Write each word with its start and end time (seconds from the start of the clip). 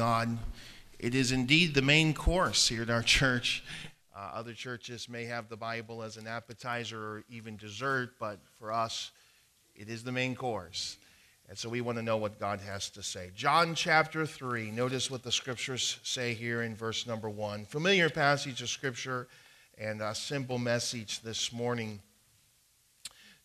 God. 0.00 0.38
It 0.98 1.14
is 1.14 1.30
indeed 1.30 1.74
the 1.74 1.82
main 1.82 2.14
course 2.14 2.68
here 2.68 2.80
at 2.80 2.88
our 2.88 3.02
church. 3.02 3.62
Uh, 4.16 4.30
other 4.32 4.54
churches 4.54 5.10
may 5.10 5.26
have 5.26 5.50
the 5.50 5.58
Bible 5.58 6.02
as 6.02 6.16
an 6.16 6.26
appetizer 6.26 6.98
or 6.98 7.24
even 7.28 7.58
dessert, 7.58 8.12
but 8.18 8.38
for 8.58 8.72
us, 8.72 9.10
it 9.74 9.90
is 9.90 10.02
the 10.02 10.10
main 10.10 10.34
course. 10.34 10.96
And 11.50 11.58
so 11.58 11.68
we 11.68 11.82
want 11.82 11.98
to 11.98 12.02
know 12.02 12.16
what 12.16 12.40
God 12.40 12.60
has 12.60 12.88
to 12.92 13.02
say. 13.02 13.30
John 13.36 13.74
chapter 13.74 14.24
3, 14.24 14.70
notice 14.70 15.10
what 15.10 15.22
the 15.22 15.30
scriptures 15.30 15.98
say 16.02 16.32
here 16.32 16.62
in 16.62 16.74
verse 16.74 17.06
number 17.06 17.28
1. 17.28 17.66
Familiar 17.66 18.08
passage 18.08 18.62
of 18.62 18.70
scripture 18.70 19.28
and 19.76 20.00
a 20.00 20.14
simple 20.14 20.56
message 20.56 21.20
this 21.20 21.52
morning. 21.52 22.00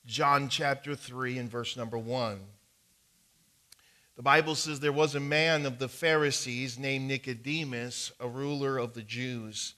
John 0.06 0.48
chapter 0.48 0.96
3 0.96 1.38
and 1.38 1.52
verse 1.52 1.76
number 1.76 1.98
1. 1.98 2.40
The 4.16 4.24
Bible 4.24 4.56
says 4.56 4.80
there 4.80 4.94
was 4.94 5.14
a 5.16 5.20
man 5.20 5.66
of 5.66 5.78
the 5.78 5.90
Pharisees 5.90 6.80
named 6.80 7.08
Nicodemus, 7.08 8.14
a 8.20 8.28
ruler 8.30 8.78
of 8.78 8.94
the 8.94 9.02
Jews. 9.02 9.74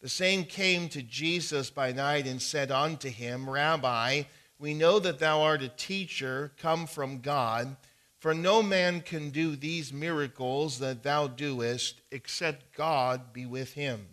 The 0.00 0.08
same 0.08 0.44
came 0.44 0.88
to 0.88 1.02
Jesus 1.02 1.70
by 1.70 1.92
night 1.92 2.26
and 2.26 2.42
said 2.42 2.72
unto 2.72 3.08
him, 3.08 3.48
Rabbi, 3.48 4.24
we 4.58 4.74
know 4.74 4.98
that 4.98 5.20
thou 5.20 5.42
art 5.42 5.62
a 5.62 5.68
teacher 5.68 6.52
come 6.56 6.88
from 6.88 7.20
God, 7.20 7.76
for 8.18 8.34
no 8.34 8.62
man 8.64 9.00
can 9.00 9.30
do 9.30 9.54
these 9.54 9.92
miracles 9.92 10.80
that 10.80 11.04
thou 11.04 11.28
doest 11.28 12.00
except 12.10 12.76
God 12.76 13.32
be 13.32 13.46
with 13.46 13.74
him. 13.74 14.08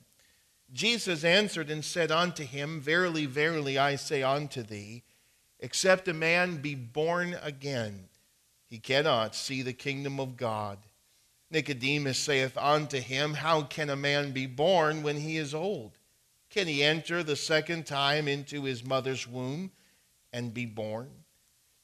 Jesus 0.72 1.23
answered 1.23 1.72
and 1.72 1.84
said 1.84 2.11
unto 2.11 2.44
him, 2.44 2.81
Verily, 2.81 3.25
verily, 3.25 3.80
I 3.80 3.95
say 3.95 4.22
unto 4.22 4.61
thee, 4.61 5.03
except 5.59 6.08
a 6.08 6.13
man 6.13 6.58
be 6.58 6.75
born 6.75 7.36
again, 7.41 8.09
he 8.65 8.79
cannot 8.79 9.35
see 9.35 9.61
the 9.61 9.73
kingdom 9.73 10.19
of 10.19 10.37
God. 10.37 10.77
Nicodemus 11.51 12.17
saith 12.17 12.57
unto 12.57 12.99
him, 12.99 13.35
How 13.35 13.61
can 13.61 13.89
a 13.89 13.95
man 13.95 14.31
be 14.31 14.47
born 14.47 15.03
when 15.03 15.17
he 15.17 15.38
is 15.38 15.53
old? 15.53 15.97
Can 16.49 16.67
he 16.67 16.83
enter 16.83 17.23
the 17.23 17.35
second 17.35 17.85
time 17.85 18.27
into 18.27 18.63
his 18.63 18.83
mother's 18.83 19.27
womb? 19.27 19.72
and 20.35 20.53
be 20.53 20.66
born? 20.66 21.09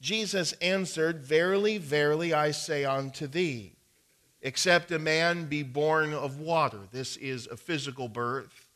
Jesus 0.02 0.52
answered, 0.60 1.22
Verily, 1.24 1.78
verily, 1.78 2.34
I 2.34 2.50
say 2.50 2.84
unto 2.84 3.26
thee, 3.26 3.72
except 4.42 4.92
a 4.92 4.98
man 4.98 5.46
be 5.46 5.62
born 5.62 6.12
of 6.12 6.38
water, 6.38 6.80
this 6.92 7.16
is 7.16 7.46
a 7.46 7.56
physical 7.56 8.08
birth, 8.08 8.66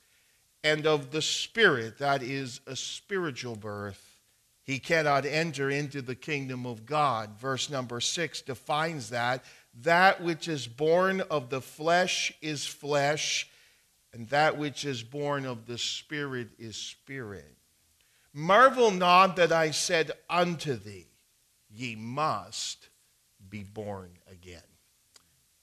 and 0.64 0.86
of 0.86 1.10
the 1.10 1.20
Spirit, 1.20 1.98
that 1.98 2.22
is 2.22 2.60
a 2.66 2.74
spiritual 2.74 3.54
birth, 3.54 4.05
he 4.66 4.80
cannot 4.80 5.24
enter 5.24 5.70
into 5.70 6.02
the 6.02 6.16
kingdom 6.16 6.66
of 6.66 6.84
God. 6.84 7.38
Verse 7.38 7.70
number 7.70 8.00
six 8.00 8.42
defines 8.42 9.10
that. 9.10 9.44
That 9.82 10.20
which 10.20 10.48
is 10.48 10.66
born 10.66 11.20
of 11.20 11.50
the 11.50 11.60
flesh 11.60 12.32
is 12.42 12.66
flesh, 12.66 13.48
and 14.12 14.28
that 14.30 14.58
which 14.58 14.84
is 14.84 15.04
born 15.04 15.46
of 15.46 15.66
the 15.66 15.78
Spirit 15.78 16.48
is 16.58 16.76
spirit. 16.76 17.56
Marvel 18.32 18.90
not 18.90 19.36
that 19.36 19.52
I 19.52 19.70
said 19.70 20.10
unto 20.28 20.74
thee, 20.74 21.06
Ye 21.70 21.94
must 21.94 22.88
be 23.48 23.62
born 23.62 24.10
again. 24.30 24.62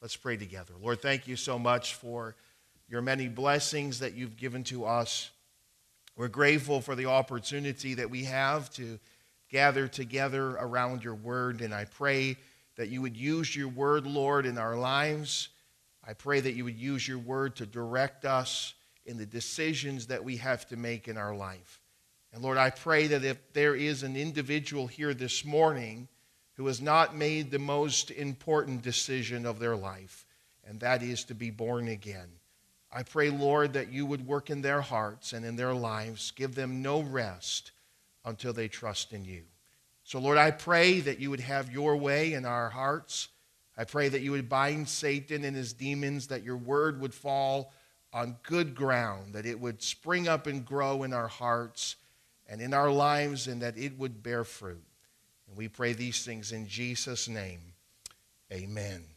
Let's 0.01 0.15
pray 0.15 0.37
together. 0.37 0.73
Lord, 0.81 1.01
thank 1.01 1.27
you 1.27 1.35
so 1.35 1.59
much 1.59 1.95
for 1.95 2.35
your 2.87 3.01
many 3.01 3.27
blessings 3.27 3.99
that 3.99 4.13
you've 4.13 4.37
given 4.37 4.63
to 4.65 4.85
us. 4.85 5.29
We're 6.15 6.27
grateful 6.27 6.79
for 6.79 6.95
the 6.95 7.07
opportunity 7.07 7.95
that 7.95 8.09
we 8.09 8.25
have 8.25 8.69
to 8.75 8.99
gather 9.49 9.87
together 9.87 10.51
around 10.51 11.03
your 11.03 11.15
word, 11.15 11.61
and 11.61 11.73
I 11.73 11.85
pray 11.85 12.37
that 12.75 12.89
you 12.89 13.01
would 13.01 13.17
use 13.17 13.55
your 13.55 13.67
word, 13.67 14.05
Lord, 14.05 14.45
in 14.45 14.57
our 14.57 14.75
lives. 14.75 15.49
I 16.05 16.13
pray 16.13 16.39
that 16.39 16.53
you 16.53 16.65
would 16.65 16.77
use 16.77 17.07
your 17.07 17.17
word 17.17 17.55
to 17.57 17.65
direct 17.65 18.25
us 18.25 18.73
in 19.05 19.17
the 19.17 19.25
decisions 19.25 20.07
that 20.07 20.23
we 20.23 20.37
have 20.37 20.67
to 20.67 20.77
make 20.77 21.07
in 21.07 21.17
our 21.17 21.35
life. 21.35 21.81
And 22.31 22.41
Lord, 22.41 22.57
I 22.57 22.69
pray 22.69 23.07
that 23.07 23.23
if 23.23 23.53
there 23.53 23.75
is 23.75 24.03
an 24.03 24.15
individual 24.15 24.87
here 24.87 25.13
this 25.13 25.45
morning 25.45 26.07
who 26.53 26.67
has 26.67 26.81
not 26.81 27.15
made 27.15 27.49
the 27.49 27.59
most 27.59 28.11
important 28.11 28.81
decision 28.81 29.45
of 29.45 29.59
their 29.59 29.75
life, 29.75 30.25
and 30.63 30.79
that 30.79 31.03
is 31.03 31.23
to 31.25 31.35
be 31.35 31.49
born 31.49 31.87
again, 31.87 32.29
I 32.95 33.01
pray, 33.01 33.31
Lord, 33.31 33.73
that 33.73 33.91
you 33.91 34.05
would 34.05 34.27
work 34.27 34.51
in 34.51 34.61
their 34.61 34.81
hearts 34.81 35.33
and 35.33 35.43
in 35.43 35.55
their 35.55 35.73
lives, 35.73 36.31
give 36.31 36.53
them 36.53 36.83
no 36.83 37.01
rest 37.01 37.71
until 38.23 38.53
they 38.53 38.67
trust 38.67 39.13
in 39.13 39.25
you. 39.25 39.43
So, 40.03 40.19
Lord, 40.19 40.37
I 40.37 40.51
pray 40.51 40.99
that 40.99 41.19
you 41.19 41.29
would 41.31 41.39
have 41.39 41.71
your 41.71 41.95
way 41.95 42.33
in 42.33 42.45
our 42.45 42.69
hearts. 42.69 43.29
I 43.75 43.85
pray 43.85 44.09
that 44.09 44.21
you 44.21 44.31
would 44.31 44.47
bind 44.47 44.87
Satan 44.87 45.43
and 45.43 45.55
his 45.55 45.73
demons, 45.73 46.27
that 46.27 46.43
your 46.43 46.57
word 46.57 47.01
would 47.01 47.13
fall 47.13 47.73
on 48.11 48.37
good 48.43 48.75
ground, 48.75 49.33
that 49.33 49.47
it 49.47 49.59
would 49.59 49.81
spring 49.81 50.27
up 50.27 50.45
and 50.45 50.63
grow 50.63 51.01
in 51.01 51.13
our 51.13 51.27
hearts 51.27 51.95
and 52.47 52.61
in 52.61 52.73
our 52.73 52.91
lives, 52.91 53.47
and 53.47 53.61
that 53.61 53.77
it 53.77 53.97
would 53.97 54.21
bear 54.21 54.43
fruit. 54.43 54.83
And 55.47 55.57
we 55.57 55.67
pray 55.67 55.93
these 55.93 56.23
things 56.23 56.51
in 56.51 56.67
Jesus' 56.67 57.27
name. 57.27 57.61
Amen. 58.51 59.12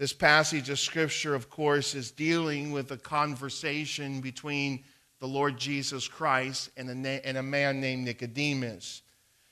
This 0.00 0.14
passage 0.14 0.70
of 0.70 0.78
Scripture, 0.78 1.34
of 1.34 1.50
course, 1.50 1.94
is 1.94 2.10
dealing 2.10 2.72
with 2.72 2.90
a 2.90 2.96
conversation 2.96 4.22
between 4.22 4.82
the 5.18 5.28
Lord 5.28 5.58
Jesus 5.58 6.08
Christ 6.08 6.70
and 6.78 6.88
a, 6.88 6.94
na- 6.94 7.20
and 7.22 7.36
a 7.36 7.42
man 7.42 7.82
named 7.82 8.06
Nicodemus. 8.06 9.02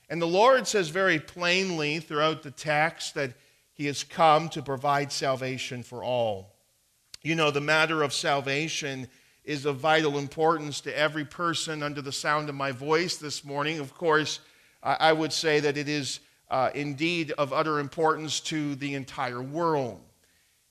And 0.09 0.23
the 0.23 0.27
Lord 0.27 0.67
says 0.67 0.89
very 0.89 1.19
plainly 1.19 1.99
throughout 1.99 2.43
the 2.43 2.51
text 2.51 3.15
that 3.15 3.35
he 3.75 3.85
has 3.89 4.03
come 4.03 4.49
to 4.49 4.63
provide 4.63 5.13
salvation 5.13 5.83
for 5.83 6.03
all. 6.03 6.55
You 7.21 7.35
know, 7.35 7.51
the 7.51 7.61
matter 7.61 8.03
of 8.03 8.15
salvation 8.15 9.07
is 9.45 9.67
of 9.67 9.77
vital 9.77 10.17
importance 10.17 10.81
to 10.81 10.99
every 10.99 11.27
person 11.27 11.83
under 11.83 12.01
the 12.01 12.11
sound 12.11 12.49
of 12.49 12.55
my 12.55 12.73
voice 12.73 13.19
this 13.19 13.45
morning. 13.45 13.81
Of 13.81 13.93
course, 13.93 14.41
I 14.83 15.13
would 15.13 15.35
say 15.35 15.61
that 15.61 15.77
it 15.77 15.91
is 15.91 16.21
uh, 16.51 16.71
indeed 16.75 17.33
of 17.33 17.53
utter 17.53 17.81
importance 17.81 18.41
to 18.41 18.75
the 18.77 18.95
entire 18.95 19.43
world. 19.43 20.01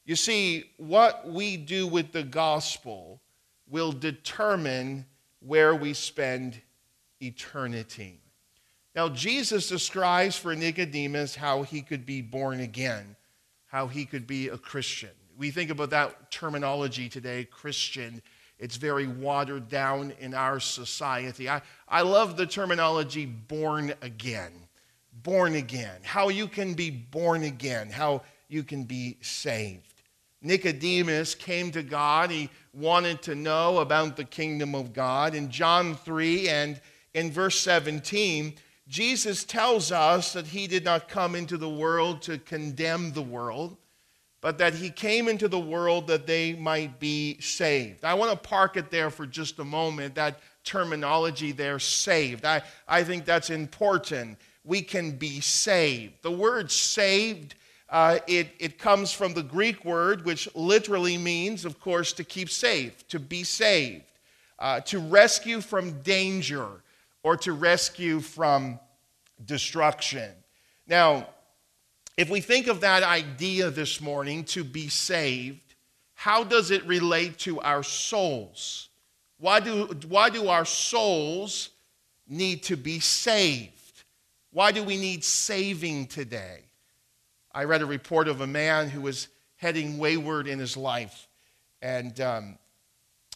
You 0.07 0.16
see, 0.16 0.72
what 0.78 1.29
we 1.29 1.56
do 1.56 1.85
with 1.85 2.12
the 2.12 2.23
gospel 2.23 3.22
will 3.69 3.91
determine 3.91 5.06
where 5.40 5.75
we 5.75 5.94
spend 5.94 6.59
eternity. 7.22 8.19
Now, 8.96 9.09
Jesus 9.09 9.69
describes 9.69 10.35
for 10.35 10.56
Nicodemus 10.56 11.35
how 11.35 11.62
he 11.62 11.84
could 11.84 12.07
be 12.07 12.23
born 12.23 12.62
again, 12.62 13.16
how 13.67 13.85
he 13.85 14.06
could 14.06 14.25
be 14.25 14.47
a 14.47 14.57
Christian. 14.57 15.12
We 15.38 15.51
think 15.51 15.69
about 15.69 15.91
that 15.91 16.31
terminology 16.31 17.07
today, 17.07 17.44
Christian 17.44 18.23
it's 18.59 18.78
very 18.78 19.07
watered 19.07 19.69
down 19.69 20.13
in 20.19 20.34
our 20.34 20.59
society. 20.59 21.50
I, 21.50 21.62
I 21.88 22.01
love 22.01 22.38
the 22.38 22.47
terminology 22.47 23.25
born 23.25 23.94
again. 24.01 24.51
Born 25.23 25.56
again. 25.56 26.00
How 26.03 26.29
you 26.29 26.47
can 26.47 26.73
be 26.73 26.90
born 26.90 27.44
again, 27.44 27.90
how 27.90 28.23
you 28.47 28.63
can 28.63 28.84
be 28.84 29.17
saved. 29.22 29.97
Nicodemus 30.42 31.36
came 31.36 31.72
to 31.72 31.84
God. 31.84 32.31
He 32.31 32.50
wanted 32.74 33.22
to 33.24 33.36
know 33.36 33.80
about 33.80 34.16
the 34.16 34.24
kingdom 34.24 34.75
of 34.75 34.94
God. 34.94 35.34
In 35.34 35.50
John 35.50 35.96
3 35.96 36.50
and 36.50 36.81
in 37.14 37.31
verse 37.31 37.59
17, 37.59 38.53
Jesus 38.88 39.44
tells 39.44 39.92
us 39.92 40.34
that 40.34 40.47
he 40.47 40.68
did 40.68 40.86
not 40.86 41.09
come 41.09 41.36
into 41.36 41.58
the 41.58 41.70
world 41.70 42.22
to 42.24 42.38
condemn 42.38 43.12
the 43.12 43.22
world, 43.22 43.76
but 44.40 44.59
that 44.59 44.76
he 44.76 44.90
came 44.90 45.28
into 45.28 45.47
the 45.47 45.59
world 45.59 46.08
that 46.08 46.28
they 46.28 46.53
might 46.53 47.00
be 47.00 47.40
saved. 47.42 48.06
I 48.06 48.14
want 48.14 48.31
to 48.31 48.38
park 48.38 48.78
it 48.78 48.92
there 48.92 49.09
for 49.09 49.26
just 49.26 49.59
a 49.59 49.66
moment, 49.66 50.16
that 50.16 50.40
terminology 50.64 51.52
there, 51.52 51.80
saved. 51.80 52.46
I, 52.46 52.62
I 52.88 53.03
think 53.03 53.26
that's 53.26 53.50
important. 53.50 54.38
We 54.64 54.81
can 54.81 55.12
be 55.12 55.42
saved. 55.42 56.22
The 56.22 56.31
word 56.31 56.72
saved, 56.72 57.56
uh, 57.90 58.20
it, 58.28 58.50
it 58.59 58.78
comes 58.78 59.12
from 59.12 59.34
the 59.34 59.44
Greek 59.44 59.86
word, 59.86 60.25
which 60.25 60.48
literally 60.56 61.18
means, 61.18 61.64
of 61.66 61.79
course, 61.79 62.11
to 62.14 62.23
keep 62.23 62.50
safe, 62.50 63.08
to 63.08 63.20
be 63.20 63.44
saved, 63.44 64.03
uh, 64.59 64.82
to 64.82 65.00
rescue 65.00 65.61
from 65.61 66.02
danger, 66.02 66.67
or 67.23 67.38
to 67.38 67.53
rescue 67.53 68.20
from 68.20 68.79
destruction. 69.46 70.32
Now, 70.88 71.28
if 72.17 72.29
we 72.29 72.41
think 72.41 72.67
of 72.67 72.82
that 72.82 73.03
idea 73.03 73.70
this 73.70 74.02
morning 74.02 74.44
to 74.46 74.64
be 74.64 74.90
saved, 74.90 75.76
how 76.16 76.44
does 76.44 76.72
it 76.72 76.85
relate 76.85 77.38
to 77.40 77.61
our 77.61 77.84
souls? 77.84 78.90
Why 79.40 79.59
do, 79.59 79.85
why 80.08 80.29
do 80.29 80.50
our 80.50 80.66
souls 80.66 81.70
need 82.28 82.64
to 82.64 82.76
be 82.76 83.00
saved? 83.00 84.03
Why 84.52 84.72
do 84.72 84.84
we 84.84 84.97
need 84.97 85.23
saving 85.23 86.08
today? 86.08 86.66
I 87.58 87.64
read 87.64 87.82
a 87.82 87.86
report 87.86 88.28
of 88.28 88.42
a 88.42 88.48
man 88.48 88.90
who 88.90 89.02
was 89.02 89.28
heading 89.56 89.98
wayward 89.98 90.48
in 90.48 90.59
his 90.59 90.78
life, 90.78 91.28
and 91.82 92.20
um, 92.22 92.58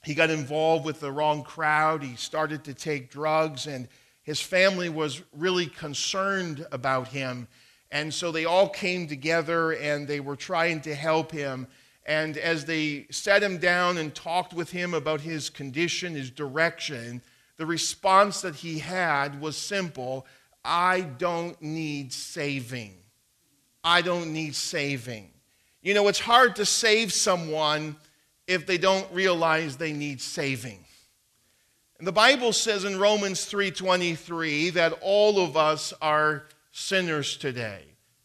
he 0.04 0.14
got 0.14 0.30
involved 0.30 0.86
with 0.86 1.00
the 1.00 1.12
wrong 1.12 1.44
crowd. 1.44 2.04
He 2.04 2.16
started 2.16 2.64
to 2.66 2.74
take 2.74 3.12
drugs, 3.12 3.68
and 3.68 3.88
his 4.24 4.40
family 4.40 4.90
was 4.90 5.22
really 5.34 5.68
concerned 5.68 6.66
about 6.72 7.08
him 7.08 7.48
and 7.92 8.14
so 8.14 8.32
they 8.32 8.46
all 8.46 8.70
came 8.70 9.08
together 9.08 9.74
and 9.74 10.08
they 10.08 10.22
were 10.22 10.38
trying 10.38 10.80
to 10.82 10.96
help 10.96 11.32
him. 11.32 11.68
And 12.06 12.38
as 12.38 12.66
they 12.66 13.06
sat 13.12 13.44
him 13.44 13.58
down 13.58 13.98
and 13.98 14.16
talked 14.16 14.54
with 14.54 14.72
him 14.72 14.94
about 14.94 15.22
his 15.22 15.50
condition, 15.50 16.16
his 16.16 16.32
direction, 16.32 17.22
the 17.58 17.66
response 17.66 18.42
that 18.42 18.56
he 18.56 18.80
had 18.80 19.40
was 19.42 19.58
simple 19.58 20.26
I 20.64 21.02
don't 21.02 21.60
need 21.62 22.14
saving. 22.14 23.01
I 23.84 24.02
don't 24.02 24.34
need 24.34 24.56
saving. 24.56 25.30
You 25.82 25.94
know, 25.94 26.08
it's 26.08 26.20
hard 26.20 26.56
to 26.58 26.66
save 26.66 27.12
someone 27.12 27.96
if 28.48 28.66
they 28.66 28.78
don't 28.78 29.12
realize 29.12 29.78
they 29.78 29.94
need 29.94 30.22
saving. 30.22 30.86
And 31.98 32.08
the 32.08 32.12
Bible 32.12 32.54
says 32.54 32.84
in 32.84 33.00
Romans 33.00 33.46
3:23 33.46 34.72
that 34.72 34.98
all 35.02 35.44
of 35.44 35.56
us 35.56 35.94
are 36.02 36.46
sinners 36.72 37.38
today. 37.38 37.84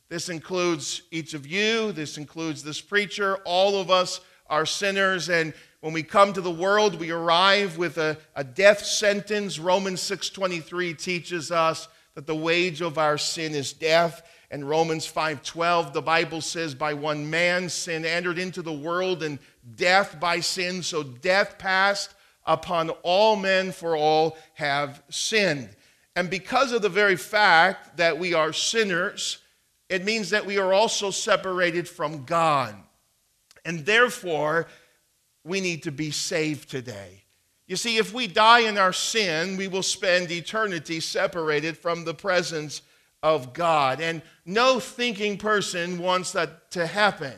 This 0.08 0.28
includes 0.28 1.02
each 1.10 1.34
of 1.34 1.46
you, 1.46 1.92
this 1.92 2.16
includes 2.16 2.62
this 2.62 2.80
preacher. 2.80 3.36
All 3.44 3.80
of 3.80 3.90
us 3.90 4.20
are 4.48 4.66
sinners. 4.66 5.28
And 5.28 5.52
when 5.80 5.92
we 5.92 6.02
come 6.02 6.32
to 6.32 6.40
the 6.40 6.50
world, 6.50 6.98
we 6.98 7.10
arrive 7.10 7.76
with 7.76 7.98
a, 7.98 8.16
a 8.34 8.44
death 8.44 8.84
sentence. 8.84 9.58
Romans 9.58 10.00
6.23 10.00 10.96
teaches 10.96 11.50
us 11.50 11.88
that 12.14 12.26
the 12.26 12.34
wage 12.34 12.80
of 12.80 12.98
our 12.98 13.18
sin 13.18 13.54
is 13.54 13.72
death. 13.72 14.22
And 14.50 14.68
Romans 14.68 15.06
5:12 15.06 15.92
the 15.92 16.02
Bible 16.02 16.40
says 16.40 16.74
by 16.74 16.94
one 16.94 17.28
man 17.28 17.68
sin 17.68 18.04
entered 18.04 18.38
into 18.38 18.62
the 18.62 18.72
world 18.72 19.22
and 19.22 19.38
death 19.74 20.20
by 20.20 20.40
sin 20.40 20.82
so 20.82 21.02
death 21.02 21.58
passed 21.58 22.14
upon 22.46 22.90
all 23.02 23.36
men 23.36 23.72
for 23.72 23.96
all 23.96 24.36
have 24.54 25.02
sinned. 25.10 25.70
And 26.14 26.30
because 26.30 26.72
of 26.72 26.80
the 26.80 26.88
very 26.88 27.16
fact 27.16 27.98
that 27.98 28.18
we 28.18 28.32
are 28.32 28.52
sinners, 28.52 29.38
it 29.88 30.04
means 30.04 30.30
that 30.30 30.46
we 30.46 30.58
are 30.58 30.72
also 30.72 31.10
separated 31.10 31.88
from 31.88 32.24
God. 32.24 32.74
And 33.64 33.84
therefore, 33.84 34.68
we 35.44 35.60
need 35.60 35.82
to 35.82 35.92
be 35.92 36.10
saved 36.10 36.70
today. 36.70 37.24
You 37.66 37.76
see, 37.76 37.96
if 37.98 38.14
we 38.14 38.28
die 38.28 38.60
in 38.60 38.78
our 38.78 38.92
sin, 38.92 39.56
we 39.56 39.66
will 39.68 39.82
spend 39.82 40.30
eternity 40.30 41.00
separated 41.00 41.76
from 41.76 42.04
the 42.04 42.14
presence 42.14 42.80
of 43.22 43.52
God. 43.52 44.00
And 44.00 44.22
no 44.44 44.80
thinking 44.80 45.38
person 45.38 45.98
wants 45.98 46.32
that 46.32 46.70
to 46.72 46.86
happen. 46.86 47.34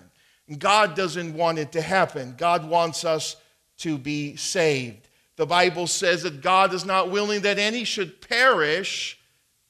God 0.59 0.97
doesn't 0.97 1.35
want 1.35 1.59
it 1.59 1.73
to 1.73 1.83
happen. 1.83 2.35
God 2.37 2.69
wants 2.69 3.05
us 3.05 3.37
to 3.79 3.99
be 3.99 4.37
saved. 4.37 5.09
The 5.37 5.47
Bible 5.47 5.87
says 5.87 6.23
that 6.23 6.41
God 6.41 6.75
is 6.75 6.85
not 6.85 7.11
willing 7.11 7.43
that 7.43 7.59
any 7.59 7.85
should 7.85 8.21
perish, 8.21 9.19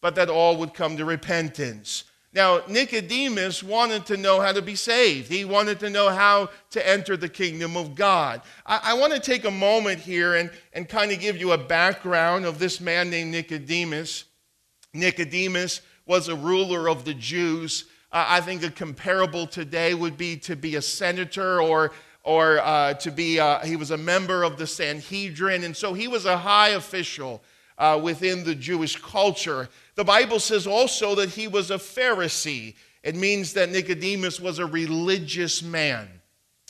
but 0.00 0.14
that 0.14 0.30
all 0.30 0.56
would 0.56 0.72
come 0.72 0.96
to 0.96 1.04
repentance. 1.04 2.04
Now, 2.32 2.60
Nicodemus 2.68 3.62
wanted 3.62 4.06
to 4.06 4.16
know 4.16 4.40
how 4.40 4.52
to 4.52 4.62
be 4.62 4.76
saved. 4.76 5.30
He 5.30 5.44
wanted 5.44 5.80
to 5.80 5.90
know 5.90 6.10
how 6.10 6.50
to 6.70 6.88
enter 6.88 7.16
the 7.16 7.28
kingdom 7.28 7.76
of 7.76 7.94
God. 7.94 8.42
I, 8.66 8.80
I 8.84 8.94
want 8.94 9.14
to 9.14 9.20
take 9.20 9.44
a 9.44 9.50
moment 9.50 9.98
here 9.98 10.34
and, 10.34 10.50
and 10.72 10.88
kind 10.88 11.10
of 11.10 11.20
give 11.20 11.38
you 11.38 11.52
a 11.52 11.58
background 11.58 12.44
of 12.44 12.58
this 12.58 12.80
man 12.80 13.10
named 13.10 13.32
Nicodemus. 13.32 14.24
Nicodemus 14.92 15.80
was 16.08 16.28
a 16.28 16.34
ruler 16.34 16.88
of 16.88 17.04
the 17.04 17.14
Jews. 17.14 17.84
Uh, 18.10 18.24
I 18.26 18.40
think 18.40 18.62
a 18.64 18.70
comparable 18.70 19.46
today 19.46 19.92
would 19.92 20.16
be 20.16 20.38
to 20.38 20.56
be 20.56 20.76
a 20.76 20.82
senator 20.82 21.60
or, 21.60 21.92
or 22.24 22.58
uh, 22.60 22.94
to 22.94 23.12
be, 23.12 23.38
uh, 23.38 23.60
he 23.60 23.76
was 23.76 23.90
a 23.90 23.98
member 23.98 24.42
of 24.42 24.56
the 24.56 24.66
Sanhedrin. 24.66 25.64
And 25.64 25.76
so 25.76 25.92
he 25.92 26.08
was 26.08 26.24
a 26.24 26.38
high 26.38 26.70
official 26.70 27.42
uh, 27.76 28.00
within 28.02 28.42
the 28.42 28.54
Jewish 28.54 28.96
culture. 28.96 29.68
The 29.96 30.04
Bible 30.04 30.40
says 30.40 30.66
also 30.66 31.14
that 31.16 31.28
he 31.28 31.46
was 31.46 31.70
a 31.70 31.76
Pharisee. 31.76 32.74
It 33.02 33.14
means 33.14 33.52
that 33.52 33.68
Nicodemus 33.68 34.40
was 34.40 34.58
a 34.58 34.66
religious 34.66 35.62
man. 35.62 36.08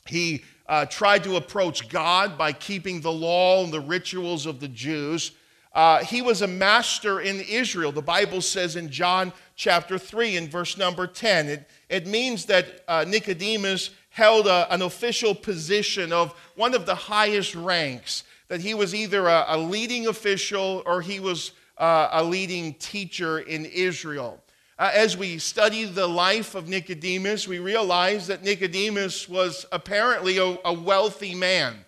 He 0.04 0.42
uh, 0.66 0.86
tried 0.86 1.22
to 1.24 1.36
approach 1.36 1.88
God 1.88 2.36
by 2.36 2.52
keeping 2.52 3.00
the 3.00 3.12
law 3.12 3.62
and 3.62 3.72
the 3.72 3.80
rituals 3.80 4.46
of 4.46 4.58
the 4.58 4.68
Jews. 4.68 5.30
Uh, 5.72 6.04
he 6.04 6.22
was 6.22 6.42
a 6.42 6.46
master 6.46 7.20
in 7.20 7.40
Israel. 7.40 7.92
The 7.92 8.02
Bible 8.02 8.40
says 8.40 8.76
in 8.76 8.90
John 8.90 9.32
chapter 9.54 9.98
3 9.98 10.36
in 10.36 10.48
verse 10.48 10.76
number 10.76 11.06
10, 11.06 11.48
it, 11.48 11.68
it 11.88 12.06
means 12.06 12.46
that 12.46 12.84
uh, 12.88 13.04
Nicodemus 13.06 13.90
held 14.10 14.46
a, 14.46 14.72
an 14.72 14.82
official 14.82 15.34
position 15.34 16.12
of 16.12 16.32
one 16.56 16.74
of 16.74 16.86
the 16.86 16.94
highest 16.94 17.54
ranks, 17.54 18.24
that 18.48 18.60
he 18.60 18.74
was 18.74 18.94
either 18.94 19.28
a, 19.28 19.44
a 19.48 19.58
leading 19.58 20.06
official 20.06 20.82
or 20.86 21.02
he 21.02 21.20
was 21.20 21.52
uh, 21.76 22.08
a 22.12 22.24
leading 22.24 22.74
teacher 22.74 23.38
in 23.38 23.64
Israel. 23.66 24.42
Uh, 24.78 24.90
as 24.94 25.16
we 25.16 25.38
study 25.38 25.84
the 25.84 26.06
life 26.06 26.54
of 26.54 26.68
Nicodemus, 26.68 27.48
we 27.48 27.58
realize 27.58 28.28
that 28.28 28.44
Nicodemus 28.44 29.28
was 29.28 29.66
apparently 29.72 30.38
a, 30.38 30.56
a 30.64 30.72
wealthy 30.72 31.34
man. 31.34 31.84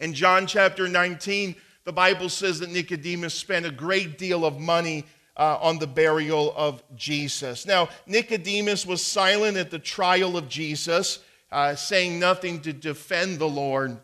In 0.00 0.12
John 0.12 0.46
chapter 0.46 0.88
19, 0.88 1.54
the 1.84 1.92
Bible 1.92 2.28
says 2.28 2.60
that 2.60 2.70
Nicodemus 2.70 3.34
spent 3.34 3.66
a 3.66 3.70
great 3.70 4.18
deal 4.18 4.44
of 4.44 4.58
money 4.58 5.04
uh, 5.36 5.58
on 5.60 5.78
the 5.78 5.86
burial 5.86 6.52
of 6.56 6.82
Jesus. 6.96 7.66
Now, 7.66 7.88
Nicodemus 8.06 8.84
was 8.84 9.02
silent 9.02 9.56
at 9.56 9.70
the 9.70 9.78
trial 9.78 10.36
of 10.36 10.48
Jesus, 10.48 11.20
uh, 11.50 11.74
saying 11.74 12.18
nothing 12.18 12.60
to 12.60 12.72
defend 12.72 13.38
the 13.38 13.48
Lord, 13.48 13.96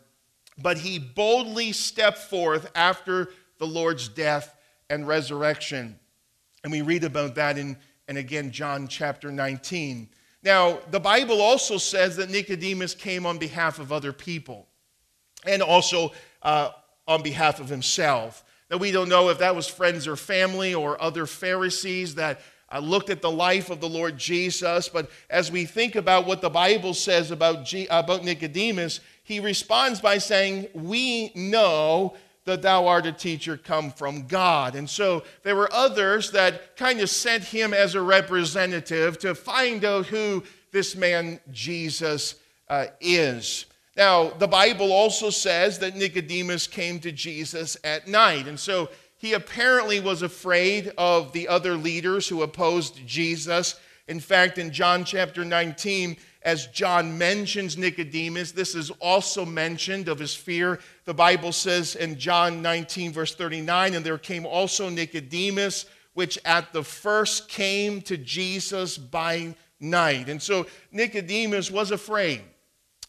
but 0.56 0.78
he 0.78 0.98
boldly 0.98 1.72
stepped 1.72 2.18
forth 2.18 2.70
after 2.74 3.30
the 3.58 3.66
Lord's 3.66 4.08
death 4.08 4.56
and 4.88 5.06
resurrection. 5.06 5.98
And 6.64 6.72
we 6.72 6.82
read 6.82 7.04
about 7.04 7.34
that 7.34 7.58
in, 7.58 7.76
and 8.08 8.16
again, 8.16 8.50
John 8.50 8.88
chapter 8.88 9.30
19. 9.30 10.08
Now, 10.42 10.78
the 10.90 11.00
Bible 11.00 11.42
also 11.42 11.76
says 11.76 12.16
that 12.16 12.30
Nicodemus 12.30 12.94
came 12.94 13.26
on 13.26 13.36
behalf 13.36 13.78
of 13.78 13.92
other 13.92 14.12
people 14.12 14.68
and 15.44 15.62
also 15.62 16.12
uh, 16.42 16.70
on 17.06 17.22
behalf 17.22 17.60
of 17.60 17.68
himself. 17.68 18.44
That 18.68 18.78
we 18.78 18.90
don't 18.90 19.08
know 19.08 19.28
if 19.28 19.38
that 19.38 19.54
was 19.54 19.68
friends 19.68 20.06
or 20.06 20.16
family 20.16 20.74
or 20.74 21.00
other 21.00 21.26
Pharisees 21.26 22.16
that 22.16 22.40
uh, 22.72 22.80
looked 22.80 23.10
at 23.10 23.22
the 23.22 23.30
life 23.30 23.70
of 23.70 23.80
the 23.80 23.88
Lord 23.88 24.18
Jesus, 24.18 24.88
but 24.88 25.08
as 25.30 25.52
we 25.52 25.66
think 25.66 25.94
about 25.94 26.26
what 26.26 26.40
the 26.40 26.50
Bible 26.50 26.94
says 26.94 27.30
about, 27.30 27.64
G- 27.64 27.86
about 27.88 28.24
Nicodemus, 28.24 29.00
he 29.22 29.38
responds 29.38 30.00
by 30.00 30.18
saying, 30.18 30.66
We 30.74 31.30
know 31.34 32.16
that 32.44 32.62
thou 32.62 32.86
art 32.86 33.06
a 33.06 33.12
teacher 33.12 33.56
come 33.56 33.90
from 33.90 34.26
God. 34.26 34.74
And 34.74 34.88
so 34.88 35.24
there 35.42 35.56
were 35.56 35.72
others 35.72 36.30
that 36.32 36.76
kind 36.76 37.00
of 37.00 37.10
sent 37.10 37.44
him 37.44 37.74
as 37.74 37.94
a 37.94 38.00
representative 38.00 39.18
to 39.20 39.34
find 39.34 39.84
out 39.84 40.06
who 40.06 40.42
this 40.72 40.96
man 40.96 41.40
Jesus 41.52 42.36
uh, 42.68 42.86
is. 43.00 43.66
Now, 43.96 44.30
the 44.30 44.46
Bible 44.46 44.92
also 44.92 45.30
says 45.30 45.78
that 45.78 45.96
Nicodemus 45.96 46.66
came 46.66 47.00
to 47.00 47.12
Jesus 47.12 47.76
at 47.82 48.06
night. 48.06 48.46
And 48.46 48.60
so 48.60 48.90
he 49.16 49.32
apparently 49.32 50.00
was 50.00 50.22
afraid 50.22 50.92
of 50.98 51.32
the 51.32 51.48
other 51.48 51.74
leaders 51.74 52.28
who 52.28 52.42
opposed 52.42 53.06
Jesus. 53.06 53.80
In 54.06 54.20
fact, 54.20 54.58
in 54.58 54.70
John 54.70 55.04
chapter 55.04 55.44
19, 55.44 56.16
as 56.42 56.66
John 56.68 57.16
mentions 57.16 57.78
Nicodemus, 57.78 58.52
this 58.52 58.74
is 58.74 58.90
also 59.00 59.44
mentioned 59.44 60.08
of 60.08 60.18
his 60.18 60.34
fear. 60.34 60.78
The 61.06 61.14
Bible 61.14 61.50
says 61.50 61.96
in 61.96 62.18
John 62.18 62.60
19, 62.60 63.12
verse 63.12 63.34
39, 63.34 63.94
and 63.94 64.04
there 64.04 64.18
came 64.18 64.44
also 64.44 64.90
Nicodemus, 64.90 65.86
which 66.12 66.38
at 66.44 66.72
the 66.72 66.84
first 66.84 67.48
came 67.48 68.00
to 68.02 68.16
Jesus 68.16 68.96
by 68.98 69.54
night. 69.80 70.28
And 70.28 70.40
so 70.40 70.66
Nicodemus 70.92 71.70
was 71.70 71.90
afraid. 71.90 72.42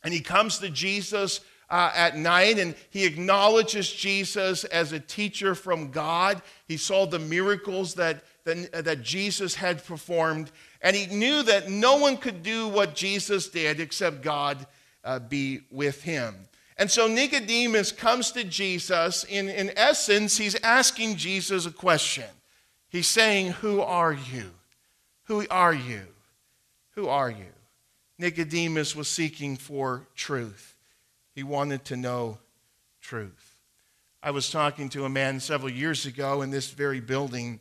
And 0.04 0.13
he 0.13 0.22
comes 0.22 0.60
to 0.60 0.70
Jesus 0.70 1.42
uh, 1.70 1.92
at 1.96 2.18
night 2.18 2.60
and 2.60 2.75
he 2.89 3.06
acknowledges 3.06 3.92
Jesus 3.92 4.63
as 4.66 4.94
a 4.94 5.00
teacher 5.00 5.56
from 5.56 5.92
God. 5.92 6.42
He 6.68 6.77
saw 6.77 7.06
the 7.06 7.20
miracles 7.20 7.96
that, 7.96 8.24
that, 8.46 8.86
that 8.86 9.01
Jesus 9.01 9.56
had 9.56 9.86
performed. 9.86 10.51
And 10.82 10.96
he 10.96 11.13
knew 11.13 11.44
that 11.44 11.70
no 11.70 11.98
one 11.98 12.18
could 12.18 12.44
do 12.44 12.68
what 12.68 12.96
Jesus 12.96 13.50
did 13.50 13.80
except 13.80 14.22
God 14.22 14.66
uh, 15.04 15.20
be 15.20 15.62
with 15.72 16.04
him. 16.04 16.36
And 16.77 16.92
so 16.92 17.08
Nicodemus 17.08 17.92
comes 17.92 18.32
to 18.34 18.44
Jesus. 18.44 19.24
In, 19.24 19.50
in 19.50 19.72
essence, 19.75 20.38
he's 20.38 20.56
asking 20.62 21.16
Jesus 21.16 21.66
a 21.66 21.72
question. 21.72 22.25
He's 22.89 23.08
saying, 23.08 23.54
Who 23.54 23.82
are 23.82 24.13
you? 24.13 24.51
Who 25.24 25.46
are 25.50 25.74
you? 25.74 26.04
Who 26.92 27.08
are 27.08 27.30
you? 27.30 27.56
Nicodemus 28.19 28.95
was 28.95 29.07
seeking 29.07 29.57
for 29.57 30.07
truth. 30.15 30.75
He 31.36 31.43
wanted 31.43 31.86
to 31.86 31.97
know 31.97 32.39
truth. 33.01 33.57
I 34.24 34.31
was 34.31 34.50
talking 34.50 34.89
to 34.89 35.05
a 35.05 35.09
man 35.09 35.39
several 35.39 35.71
years 35.71 36.05
ago 36.05 36.41
in 36.41 36.50
this 36.50 36.71
very 36.71 37.00
building. 37.00 37.59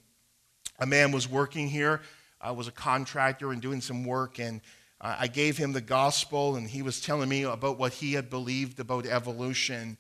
A 0.78 0.86
man 0.86 1.12
was 1.12 1.28
working 1.28 1.68
here 1.68 2.00
I 2.40 2.52
was 2.52 2.68
a 2.68 2.72
contractor 2.72 3.50
and 3.50 3.62
doing 3.62 3.80
some 3.80 4.04
work, 4.04 4.38
and 4.38 4.60
I 5.00 5.26
gave 5.26 5.56
him 5.56 5.72
the 5.72 5.80
gospel, 5.80 6.56
and 6.56 6.68
he 6.68 6.80
was 6.80 7.00
telling 7.00 7.28
me 7.28 7.42
about 7.42 7.78
what 7.78 7.92
he 7.92 8.12
had 8.12 8.30
believed 8.30 8.78
about 8.78 9.04
evolution. 9.04 9.98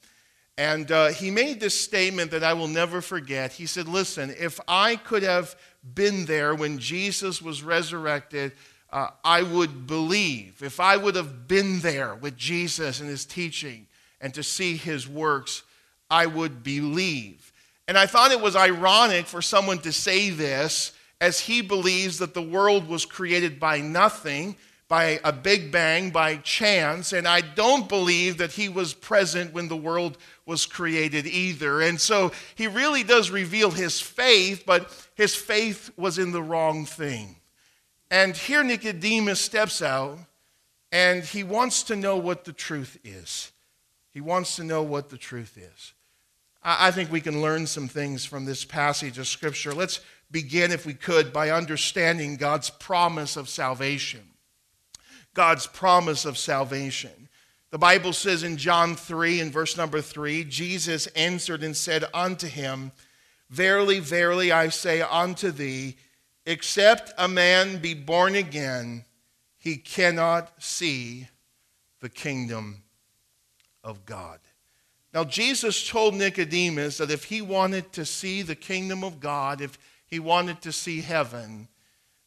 And 0.56 0.90
uh, 0.90 1.08
he 1.08 1.30
made 1.30 1.60
this 1.60 1.78
statement 1.78 2.30
that 2.30 2.44
I 2.44 2.52
will 2.54 2.68
never 2.68 3.00
forget. 3.00 3.52
He 3.52 3.66
said, 3.66 3.88
Listen, 3.88 4.34
if 4.38 4.60
I 4.68 4.96
could 4.96 5.22
have 5.22 5.56
been 5.94 6.24
there 6.26 6.54
when 6.54 6.78
Jesus 6.78 7.42
was 7.42 7.62
resurrected, 7.62 8.52
uh, 8.96 9.10
I 9.22 9.42
would 9.42 9.86
believe, 9.86 10.62
if 10.62 10.80
I 10.80 10.96
would 10.96 11.16
have 11.16 11.46
been 11.46 11.80
there 11.80 12.14
with 12.14 12.34
Jesus 12.38 12.98
and 12.98 13.10
his 13.10 13.26
teaching 13.26 13.86
and 14.22 14.32
to 14.32 14.42
see 14.42 14.74
his 14.74 15.06
works, 15.06 15.64
I 16.08 16.24
would 16.24 16.62
believe. 16.62 17.52
And 17.86 17.98
I 17.98 18.06
thought 18.06 18.32
it 18.32 18.40
was 18.40 18.56
ironic 18.56 19.26
for 19.26 19.42
someone 19.42 19.80
to 19.80 19.92
say 19.92 20.30
this 20.30 20.92
as 21.20 21.40
he 21.40 21.60
believes 21.60 22.16
that 22.20 22.32
the 22.32 22.40
world 22.40 22.88
was 22.88 23.04
created 23.04 23.60
by 23.60 23.80
nothing, 23.80 24.56
by 24.88 25.20
a 25.22 25.32
big 25.32 25.70
bang, 25.70 26.08
by 26.08 26.36
chance. 26.36 27.12
And 27.12 27.28
I 27.28 27.42
don't 27.42 27.90
believe 27.90 28.38
that 28.38 28.52
he 28.52 28.70
was 28.70 28.94
present 28.94 29.52
when 29.52 29.68
the 29.68 29.76
world 29.76 30.16
was 30.46 30.64
created 30.64 31.26
either. 31.26 31.82
And 31.82 32.00
so 32.00 32.32
he 32.54 32.66
really 32.66 33.02
does 33.02 33.30
reveal 33.30 33.70
his 33.70 34.00
faith, 34.00 34.64
but 34.64 34.90
his 35.16 35.34
faith 35.34 35.90
was 35.98 36.18
in 36.18 36.32
the 36.32 36.42
wrong 36.42 36.86
thing. 36.86 37.36
And 38.10 38.36
here 38.36 38.62
Nicodemus 38.62 39.40
steps 39.40 39.82
out 39.82 40.18
and 40.92 41.24
he 41.24 41.42
wants 41.42 41.82
to 41.84 41.96
know 41.96 42.16
what 42.16 42.44
the 42.44 42.52
truth 42.52 42.98
is. 43.04 43.52
He 44.12 44.20
wants 44.20 44.56
to 44.56 44.64
know 44.64 44.82
what 44.82 45.10
the 45.10 45.18
truth 45.18 45.58
is. 45.58 45.92
I 46.62 46.90
think 46.90 47.12
we 47.12 47.20
can 47.20 47.42
learn 47.42 47.66
some 47.66 47.86
things 47.86 48.24
from 48.24 48.44
this 48.44 48.64
passage 48.64 49.18
of 49.18 49.28
Scripture. 49.28 49.72
Let's 49.72 50.00
begin, 50.30 50.72
if 50.72 50.84
we 50.84 50.94
could, 50.94 51.32
by 51.32 51.50
understanding 51.50 52.36
God's 52.36 52.70
promise 52.70 53.36
of 53.36 53.48
salvation. 53.48 54.22
God's 55.34 55.66
promise 55.66 56.24
of 56.24 56.38
salvation. 56.38 57.28
The 57.70 57.78
Bible 57.78 58.12
says 58.12 58.42
in 58.42 58.56
John 58.56 58.96
3, 58.96 59.40
in 59.40 59.50
verse 59.50 59.76
number 59.76 60.00
3, 60.00 60.44
Jesus 60.44 61.06
answered 61.08 61.62
and 61.62 61.76
said 61.76 62.04
unto 62.14 62.46
him, 62.48 62.90
Verily, 63.50 64.00
verily, 64.00 64.50
I 64.50 64.70
say 64.70 65.02
unto 65.02 65.50
thee, 65.50 65.96
except 66.46 67.12
a 67.18 67.28
man 67.28 67.78
be 67.78 67.92
born 67.92 68.36
again, 68.36 69.04
he 69.58 69.76
cannot 69.76 70.62
see 70.62 71.28
the 72.00 72.08
kingdom 72.08 72.84
of 73.82 74.06
God. 74.06 74.38
Now, 75.12 75.24
Jesus 75.24 75.88
told 75.88 76.14
Nicodemus 76.14 76.98
that 76.98 77.10
if 77.10 77.24
he 77.24 77.42
wanted 77.42 77.92
to 77.94 78.04
see 78.04 78.42
the 78.42 78.54
kingdom 78.54 79.02
of 79.02 79.18
God, 79.18 79.60
if 79.60 79.78
he 80.06 80.18
wanted 80.18 80.62
to 80.62 80.72
see 80.72 81.00
heaven, 81.00 81.68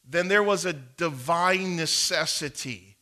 then 0.07 0.27
there 0.27 0.43
was 0.43 0.65
a 0.65 0.73
divine 0.73 1.75
necessity 1.75 2.97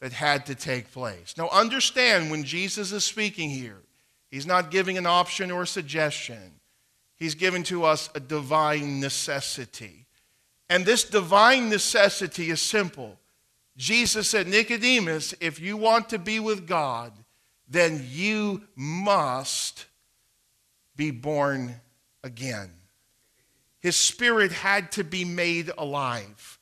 that 0.00 0.12
had 0.12 0.44
to 0.46 0.54
take 0.54 0.92
place. 0.92 1.34
Now, 1.36 1.48
understand 1.50 2.30
when 2.30 2.44
Jesus 2.44 2.92
is 2.92 3.04
speaking 3.04 3.50
here, 3.50 3.78
he's 4.30 4.46
not 4.46 4.70
giving 4.70 4.98
an 4.98 5.06
option 5.06 5.50
or 5.50 5.62
a 5.62 5.66
suggestion, 5.66 6.60
he's 7.16 7.34
giving 7.34 7.62
to 7.64 7.84
us 7.84 8.10
a 8.14 8.20
divine 8.20 9.00
necessity. 9.00 10.07
And 10.70 10.84
this 10.84 11.04
divine 11.04 11.70
necessity 11.70 12.50
is 12.50 12.60
simple. 12.60 13.18
Jesus 13.76 14.28
said, 14.28 14.48
Nicodemus, 14.48 15.34
if 15.40 15.60
you 15.60 15.76
want 15.76 16.08
to 16.10 16.18
be 16.18 16.40
with 16.40 16.66
God, 16.66 17.12
then 17.68 18.04
you 18.10 18.62
must 18.74 19.86
be 20.96 21.10
born 21.10 21.80
again. 22.24 22.70
His 23.80 23.96
spirit 23.96 24.50
had 24.52 24.90
to 24.92 25.04
be 25.04 25.24
made 25.24 25.70
alive 25.78 26.58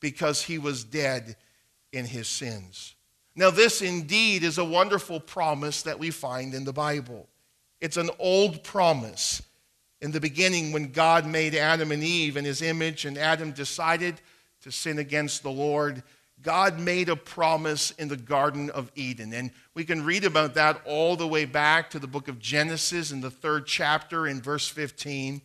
because 0.00 0.42
he 0.42 0.58
was 0.58 0.84
dead 0.84 1.36
in 1.92 2.04
his 2.04 2.28
sins. 2.28 2.94
Now, 3.34 3.50
this 3.50 3.82
indeed 3.82 4.44
is 4.44 4.58
a 4.58 4.64
wonderful 4.64 5.18
promise 5.18 5.82
that 5.82 5.98
we 5.98 6.10
find 6.10 6.54
in 6.54 6.64
the 6.64 6.72
Bible. 6.72 7.28
It's 7.80 7.96
an 7.96 8.10
old 8.18 8.62
promise. 8.62 9.42
In 10.02 10.10
the 10.10 10.20
beginning, 10.20 10.72
when 10.72 10.90
God 10.90 11.24
made 11.26 11.54
Adam 11.54 11.92
and 11.92 12.02
Eve 12.02 12.36
in 12.36 12.44
his 12.44 12.60
image, 12.60 13.04
and 13.04 13.16
Adam 13.16 13.52
decided 13.52 14.20
to 14.62 14.72
sin 14.72 14.98
against 14.98 15.44
the 15.44 15.50
Lord, 15.50 16.02
God 16.42 16.80
made 16.80 17.08
a 17.08 17.14
promise 17.14 17.92
in 17.92 18.08
the 18.08 18.16
Garden 18.16 18.68
of 18.70 18.90
Eden. 18.96 19.32
And 19.32 19.52
we 19.74 19.84
can 19.84 20.04
read 20.04 20.24
about 20.24 20.54
that 20.54 20.82
all 20.84 21.14
the 21.14 21.28
way 21.28 21.44
back 21.44 21.90
to 21.90 22.00
the 22.00 22.08
book 22.08 22.26
of 22.26 22.40
Genesis 22.40 23.12
in 23.12 23.20
the 23.20 23.30
third 23.30 23.64
chapter 23.64 24.26
in 24.26 24.42
verse 24.42 24.66
15. 24.68 25.40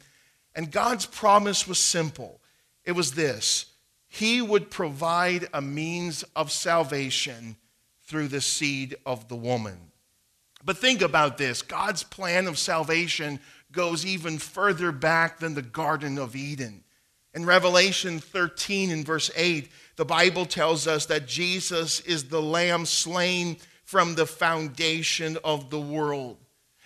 And 0.56 0.72
God's 0.72 1.06
promise 1.06 1.68
was 1.68 1.78
simple 1.78 2.42
it 2.84 2.94
was 2.94 3.12
this 3.12 3.68
He 4.08 4.42
would 4.42 4.72
provide 4.72 5.50
a 5.54 5.62
means 5.62 6.24
of 6.36 6.52
salvation 6.52 7.58
through 8.08 8.30
the 8.30 8.42
seed 8.42 8.96
of 9.06 9.28
the 9.28 9.36
woman. 9.36 9.92
But 10.66 10.78
think 10.78 11.02
about 11.02 11.38
this 11.38 11.62
God's 11.62 12.04
plan 12.04 12.48
of 12.48 12.58
salvation 12.58 13.40
goes 13.78 14.08
even 14.08 14.40
further 14.40 14.92
back 14.92 15.38
than 15.38 15.54
the 15.54 15.62
Garden 15.62 16.18
of 16.18 16.36
Eden. 16.36 16.84
In 17.36 17.46
Revelation 17.46 18.18
13, 18.18 18.90
and 18.90 19.06
verse 19.06 19.30
8, 19.36 19.70
the 19.98 20.04
Bible 20.04 20.48
tells 20.48 20.88
us 20.88 21.06
that 21.06 21.28
Jesus 21.28 22.00
is 22.00 22.24
the 22.24 22.42
lamb 22.42 22.88
slain 22.88 23.58
from 23.84 24.16
the 24.16 24.26
foundation 24.26 25.38
of 25.44 25.70
the 25.70 25.80
world. 25.80 26.38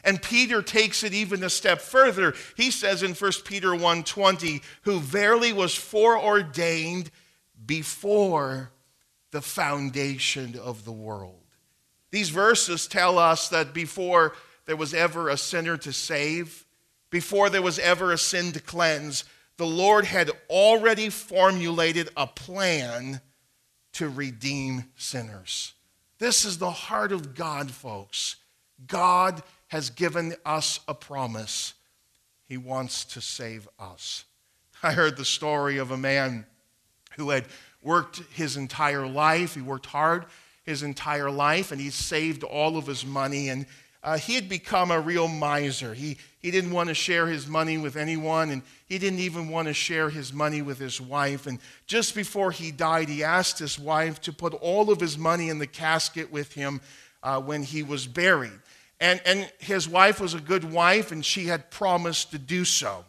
And 0.03 0.21
Peter 0.21 0.62
takes 0.62 1.01
it 1.05 1.13
even 1.13 1.41
a 1.45 1.50
step 1.50 1.79
further. 1.79 2.33
He 2.57 2.69
says 2.71 3.03
in 3.03 3.13
1 3.13 3.45
Peter 3.45 3.69
1:20, 3.69 4.62
who 4.81 5.00
verily 5.00 5.53
was 5.53 5.74
foreordained 5.74 7.10
before 7.65 8.74
the 9.31 9.41
foundation 9.41 10.60
of 10.60 10.83
the 10.83 10.91
world. 10.91 11.45
These 12.10 12.31
verses 12.31 12.86
tell 12.86 13.17
us 13.17 13.48
that 13.48 13.74
before 13.74 14.36
there 14.65 14.75
was 14.75 14.93
ever 14.93 15.29
a 15.29 15.38
sinner 15.38 15.77
to 15.77 15.93
save, 15.93 16.65
before 17.12 17.50
there 17.50 17.62
was 17.62 17.77
ever 17.77 18.12
a 18.12 18.18
sin 18.18 18.51
to 18.53 18.60
cleanse, 18.60 19.25
the 19.58 19.68
Lord 19.68 20.06
had 20.06 20.32
already 20.50 21.10
formulated 21.10 22.10
a 22.18 22.25
plan 22.25 23.22
to 23.94 24.10
redeem 24.10 24.86
sinners. 24.96 25.74
This 26.18 26.46
is 26.46 26.58
the 26.58 26.72
heart 26.72 27.12
of 27.12 27.36
God, 27.36 27.70
folks. 27.70 28.38
God 28.88 29.44
has 29.68 29.89
given 29.89 30.36
us 30.46 30.80
a 30.88 30.96
promise. 30.96 31.74
He 32.48 32.58
wants 32.58 33.06
to 33.06 33.22
save 33.22 33.68
us. 33.80 34.25
I 34.82 34.94
heard 34.94 35.18
the 35.18 35.25
story 35.25 35.77
of 35.77 35.91
a 35.91 35.98
man 35.98 36.46
who 37.18 37.30
had 37.30 37.46
worked 37.84 38.22
his 38.34 38.58
entire 38.58 39.06
life. 39.06 39.53
He 39.53 39.62
worked 39.62 39.86
hard 39.86 40.25
his 40.63 40.84
entire 40.84 41.30
life 41.30 41.72
and 41.72 41.82
he 41.82 41.89
saved 41.89 42.44
all 42.44 42.77
of 42.77 42.88
his 42.88 43.06
money. 43.06 43.50
And 43.50 43.65
uh, 44.03 44.17
he 44.17 44.34
had 44.34 44.50
become 44.50 44.89
a 44.89 45.00
real 45.00 45.27
miser. 45.27 45.93
He, 45.93 46.17
he 46.39 46.50
didn't 46.50 46.72
want 46.72 46.89
to 46.89 46.96
share 46.96 47.27
his 47.27 47.48
money 47.48 47.77
with 47.77 47.96
anyone, 47.96 48.50
and 48.50 48.63
he 48.88 48.98
didn't 48.98 49.20
even 49.20 49.50
want 49.50 49.67
to 49.67 49.74
share 49.74 50.10
his 50.10 50.34
money 50.34 50.63
with 50.63 50.79
his 50.79 51.00
wife. 51.00 51.46
And 51.46 51.60
just 51.86 52.15
before 52.15 52.51
he 52.51 52.72
died, 52.72 53.10
he 53.10 53.24
asked 53.24 53.60
his 53.60 53.77
wife 53.77 54.20
to 54.22 54.34
put 54.34 54.55
all 54.55 54.89
of 54.89 55.00
his 55.00 55.20
money 55.20 55.50
in 55.50 55.60
the 55.60 55.67
casket 55.67 56.31
with 56.31 56.53
him 56.53 56.81
uh, 57.22 57.39
when 57.39 57.62
he 57.62 57.84
was 57.84 58.08
buried. 58.08 58.60
And, 59.00 59.22
and 59.25 59.51
his 59.60 59.88
wife 59.88 60.20
was 60.20 60.34
a 60.34 60.39
good 60.39 60.63
wife, 60.63 61.12
and 61.12 61.24
she 61.24 61.46
had 61.46 61.70
promised 61.70 62.31
to 62.31 62.39
do 62.39 62.65
so. 62.65 63.05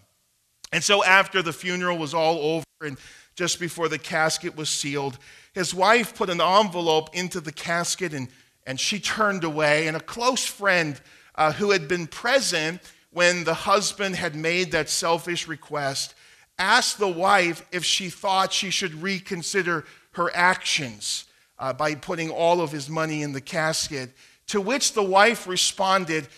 And 0.73 0.85
so, 0.85 1.05
after 1.05 1.43
the 1.43 1.53
funeral 1.53 1.99
was 1.99 2.15
all 2.15 2.39
over, 2.39 2.65
and 2.83 2.99
just 3.35 3.61
before 3.61 3.89
the 3.89 3.99
casket 3.99 4.57
was 4.57 4.69
sealed, 4.69 5.19
his 5.55 5.75
wife 5.75 6.15
put 6.15 6.31
an 6.31 6.41
envelope 6.41 7.15
into 7.15 7.41
the 7.41 7.53
casket 7.53 8.13
and, 8.13 8.29
and 8.66 8.78
she 8.78 9.00
turned 9.00 9.45
away. 9.45 9.87
And 9.87 9.97
a 9.97 10.00
close 10.00 10.45
friend 10.45 11.00
uh, 11.35 11.52
who 11.52 11.71
had 11.71 11.88
been 11.88 12.07
present 12.07 12.81
when 13.11 13.45
the 13.45 13.54
husband 13.54 14.16
had 14.16 14.35
made 14.35 14.73
that 14.73 14.88
selfish 14.88 15.47
request 15.47 16.14
asked 16.59 16.99
the 16.99 17.09
wife 17.09 17.66
if 17.73 17.85
she 17.85 18.09
thought 18.09 18.52
she 18.52 18.71
should 18.71 18.95
reconsider 19.02 19.85
her 20.12 20.31
actions 20.35 21.25
uh, 21.59 21.73
by 21.73 21.95
putting 21.95 22.31
all 22.31 22.61
of 22.61 22.71
his 22.73 22.88
money 22.88 23.23
in 23.23 23.33
the 23.33 23.40
casket. 23.40 24.11
To 24.49 24.61
which 24.61 24.92
the 24.92 25.02
wife 25.02 25.47
responded, 25.47 26.28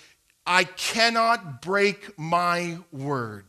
I 0.46 0.64
cannot 0.64 1.62
break 1.62 2.18
my 2.18 2.78
word. 2.92 3.46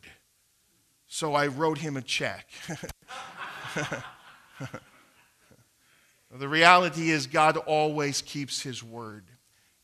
So 1.08 1.34
I 1.34 1.48
wrote 1.48 1.78
him 1.78 1.98
a 1.98 2.02
check. 2.02 2.48
the 6.40 6.48
reality 6.48 7.12
is, 7.12 7.28
God 7.28 7.58
always 7.58 8.22
keeps 8.22 8.62
his 8.62 8.84
word. 8.84 9.26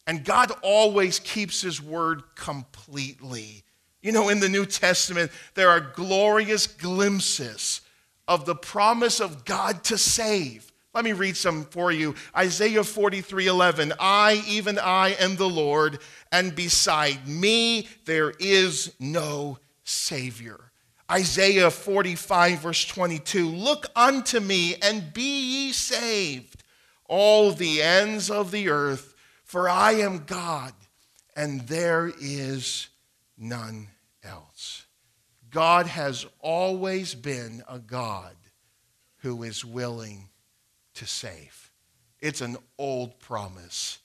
And 0.07 0.25
God 0.25 0.51
always 0.61 1.19
keeps 1.19 1.61
his 1.61 1.81
word 1.81 2.23
completely. 2.35 3.63
You 4.01 4.11
know, 4.11 4.29
in 4.29 4.39
the 4.39 4.49
New 4.49 4.65
Testament, 4.65 5.31
there 5.53 5.69
are 5.69 5.79
glorious 5.79 6.67
glimpses 6.67 7.81
of 8.27 8.45
the 8.45 8.55
promise 8.55 9.19
of 9.19 9.45
God 9.45 9.83
to 9.85 9.97
save. 9.97 10.71
Let 10.93 11.05
me 11.05 11.13
read 11.13 11.37
some 11.37 11.65
for 11.65 11.91
you. 11.91 12.15
Isaiah 12.35 12.83
43 12.83 13.47
11. 13.47 13.93
I, 13.99 14.43
even 14.47 14.77
I, 14.79 15.09
am 15.19 15.35
the 15.35 15.49
Lord, 15.49 15.99
and 16.31 16.53
beside 16.53 17.27
me 17.27 17.87
there 18.05 18.33
is 18.39 18.93
no 18.99 19.59
Savior. 19.83 20.70
Isaiah 21.11 21.69
45, 21.69 22.59
verse 22.59 22.85
22. 22.85 23.49
Look 23.49 23.87
unto 23.97 24.39
me 24.39 24.75
and 24.81 25.13
be 25.13 25.65
ye 25.65 25.71
saved, 25.73 26.63
all 27.05 27.51
the 27.51 27.81
ends 27.81 28.31
of 28.31 28.51
the 28.51 28.69
earth, 28.69 29.13
for 29.43 29.67
I 29.67 29.93
am 29.93 30.23
God, 30.25 30.71
and 31.35 31.67
there 31.67 32.09
is 32.21 32.87
none 33.37 33.89
else. 34.23 34.85
God 35.49 35.85
has 35.87 36.25
always 36.39 37.13
been 37.13 37.61
a 37.67 37.77
God 37.77 38.35
who 39.17 39.43
is 39.43 39.65
willing 39.65 40.29
to 40.93 41.05
save. 41.05 41.71
It's 42.21 42.39
an 42.39 42.55
old 42.77 43.19
promise, 43.19 43.99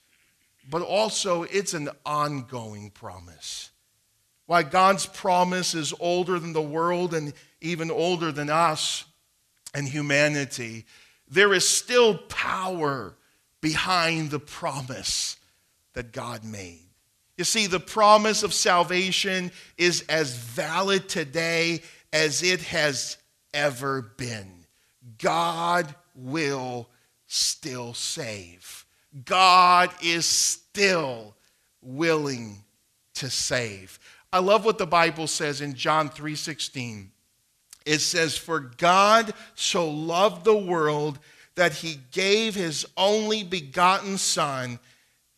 but 0.69 0.81
also 0.81 1.43
it's 1.43 1.73
an 1.73 1.87
ongoing 2.05 2.89
promise. 2.89 3.71
Why 4.47 4.63
God's 4.63 5.05
promise 5.05 5.75
is 5.75 5.93
older 5.99 6.39
than 6.39 6.53
the 6.53 6.61
world 6.61 7.13
and 7.13 7.33
even 7.61 7.91
older 7.91 8.31
than 8.31 8.49
us 8.49 9.05
and 9.73 9.87
humanity, 9.87 10.85
there 11.29 11.53
is 11.53 11.67
still 11.67 12.17
power 12.17 13.13
behind 13.61 14.31
the 14.31 14.39
promise 14.39 15.37
that 15.93 16.13
God 16.13 16.43
made. 16.43 16.79
You 17.37 17.43
see, 17.43 17.67
the 17.67 17.79
promise 17.79 18.41
of 18.41 18.53
salvation 18.53 19.51
is 19.77 20.03
as 20.09 20.35
valid 20.35 21.07
today 21.07 21.81
as 22.11 22.41
it 22.41 22.61
has 22.61 23.17
ever 23.53 24.01
been. 24.01 24.65
God 25.19 25.93
will 26.15 26.87
still 27.27 27.93
save. 27.93 28.85
God 29.25 29.91
is 30.01 30.25
still 30.25 31.35
willing 31.81 32.63
to 33.15 33.29
save. 33.29 33.99
I 34.31 34.39
love 34.39 34.65
what 34.65 34.77
the 34.77 34.87
Bible 34.87 35.27
says 35.27 35.61
in 35.61 35.73
John 35.75 36.09
3:16. 36.09 37.11
It 37.85 37.99
says, 37.99 38.37
"For 38.37 38.59
God 38.59 39.33
so 39.55 39.89
loved 39.89 40.43
the 40.43 40.57
world 40.57 41.19
that 41.55 41.73
he 41.73 41.95
gave 42.11 42.53
his 42.55 42.85
only 42.97 43.43
begotten 43.43 44.17
son 44.17 44.79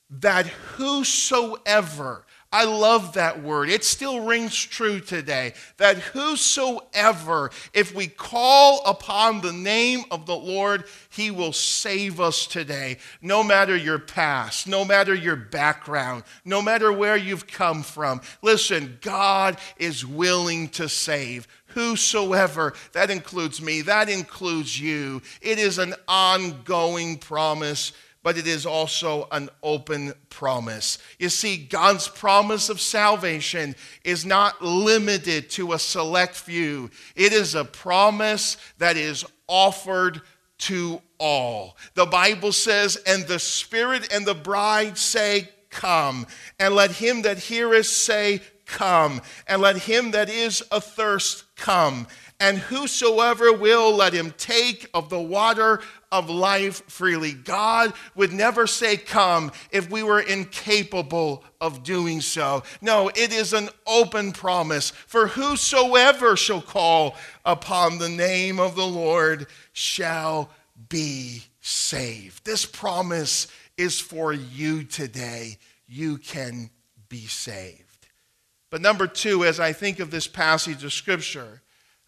that 0.10 0.48
whosoever, 0.48 2.25
I 2.51 2.65
love 2.65 3.13
that 3.13 3.43
word. 3.43 3.69
It 3.69 3.83
still 3.83 4.21
rings 4.21 4.55
true 4.55 4.99
today. 4.99 5.53
That 5.77 5.97
whosoever, 5.99 7.51
if 7.75 7.93
we 7.93 8.07
call 8.07 8.81
upon 8.87 9.41
the 9.41 9.53
name 9.53 10.05
of 10.09 10.25
the 10.25 10.35
Lord, 10.35 10.85
he 11.09 11.29
will 11.29 11.53
save 11.53 12.19
us 12.19 12.47
today. 12.47 12.97
No 13.21 13.43
matter 13.43 13.75
your 13.75 13.99
past, 13.99 14.67
no 14.67 14.83
matter 14.83 15.13
your 15.13 15.35
background, 15.35 16.23
no 16.43 16.59
matter 16.59 16.91
where 16.91 17.17
you've 17.17 17.45
come 17.45 17.83
from. 17.83 18.19
Listen, 18.41 18.97
God 19.01 19.59
is 19.77 20.03
willing 20.03 20.69
to 20.69 20.89
save. 20.89 21.47
Whosoever, 21.67 22.73
that 22.93 23.11
includes 23.11 23.61
me, 23.61 23.81
that 23.81 24.09
includes 24.09 24.79
you. 24.79 25.21
It 25.39 25.59
is 25.59 25.77
an 25.77 25.93
ongoing 26.07 27.19
promise 27.19 27.91
but 28.23 28.38
it 28.38 28.47
is 28.47 28.65
also 28.65 29.27
an 29.31 29.49
open 29.63 30.13
promise. 30.29 30.97
You 31.19 31.29
see, 31.29 31.57
God's 31.57 32.07
promise 32.07 32.69
of 32.69 32.81
salvation 32.81 33.75
is 34.03 34.25
not 34.25 34.61
limited 34.61 35.49
to 35.51 35.73
a 35.73 35.79
select 35.79 36.35
few, 36.35 36.89
it 37.15 37.33
is 37.33 37.55
a 37.55 37.65
promise 37.65 38.57
that 38.77 38.97
is 38.97 39.25
offered 39.47 40.21
to 40.59 41.01
all. 41.19 41.77
The 41.95 42.05
Bible 42.05 42.51
says, 42.51 42.97
And 43.05 43.25
the 43.25 43.39
Spirit 43.39 44.13
and 44.13 44.25
the 44.25 44.35
bride 44.35 44.97
say, 44.97 45.49
Come. 45.69 46.27
And 46.59 46.73
let 46.73 46.91
him 46.91 47.21
that 47.23 47.38
heareth 47.38 47.85
say, 47.85 48.41
Come. 48.65 49.21
And 49.47 49.61
let 49.61 49.77
him 49.77 50.11
that 50.11 50.29
is 50.29 50.63
athirst 50.71 51.43
come. 51.55 52.07
And 52.41 52.58
whosoever 52.58 53.51
will, 53.51 53.93
let 53.93 54.13
him 54.13 54.34
take 54.38 54.89
of 54.93 55.10
the 55.10 55.19
water 55.19 55.81
of 56.10 56.29
life 56.29 56.81
freely. 56.89 57.34
God 57.34 57.93
would 58.15 58.31
never 58.31 58.65
say, 58.65 58.96
Come, 58.96 59.51
if 59.72 59.89
we 59.89 60.03
were 60.03 60.22
incapable 60.22 61.43
of 61.60 61.84
doing 61.84 62.22
so. 62.22 62.63
No, 62.81 63.10
it 63.10 63.34
is 63.34 63.51
an 63.51 63.69
open 63.86 64.31
promise. 64.31 64.91
For 64.91 65.27
whosoever 65.27 66.38
shall 66.38 66.62
call 66.62 67.15
upon 67.46 67.98
the 67.98 68.10
name 68.10 68.58
of 68.58 68.75
the 68.75 68.88
Lord 68.88 69.48
shall 69.74 70.50
be 70.88 71.43
saved. 71.60 72.46
This 72.46 72.65
promise 72.65 73.48
is 73.77 74.00
for 74.00 74.31
you 74.31 74.84
today. 74.84 75.58
You 75.88 76.17
can 76.17 76.69
be 77.10 77.27
saved. 77.27 78.08
But 78.69 78.81
number 78.81 79.08
two, 79.08 79.43
as 79.43 79.60
I 79.60 79.73
think 79.73 79.99
of 79.99 80.10
this 80.10 80.28
passage 80.28 80.84
of 80.84 80.93
Scripture, 80.93 81.62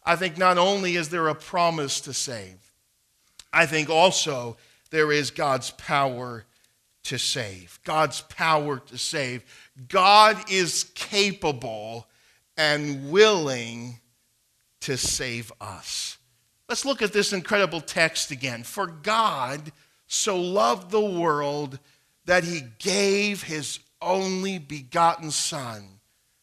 I 0.04 0.16
think 0.16 0.36
not 0.36 0.58
only 0.58 0.96
is 0.96 1.08
there 1.08 1.28
a 1.28 1.34
promise 1.34 2.00
to 2.02 2.12
save, 2.12 2.72
I 3.52 3.66
think 3.66 3.88
also 3.88 4.56
there 4.90 5.12
is 5.12 5.30
God's 5.30 5.70
power 5.72 6.44
to 7.04 7.18
save. 7.18 7.78
God's 7.84 8.20
power 8.22 8.78
to 8.78 8.98
save. 8.98 9.44
God 9.88 10.38
is 10.50 10.84
capable 10.94 12.06
and 12.56 13.10
willing 13.10 14.00
to 14.80 14.96
save 14.96 15.52
us. 15.60 16.18
Let's 16.68 16.84
look 16.84 17.02
at 17.02 17.12
this 17.12 17.32
incredible 17.32 17.80
text 17.80 18.30
again. 18.30 18.62
For 18.62 18.86
God 18.86 19.72
so 20.06 20.40
loved 20.40 20.90
the 20.90 21.00
world 21.00 21.78
that 22.24 22.44
he 22.44 22.62
gave 22.78 23.42
his 23.42 23.78
only 24.00 24.58
begotten 24.58 25.30
Son. 25.30 26.00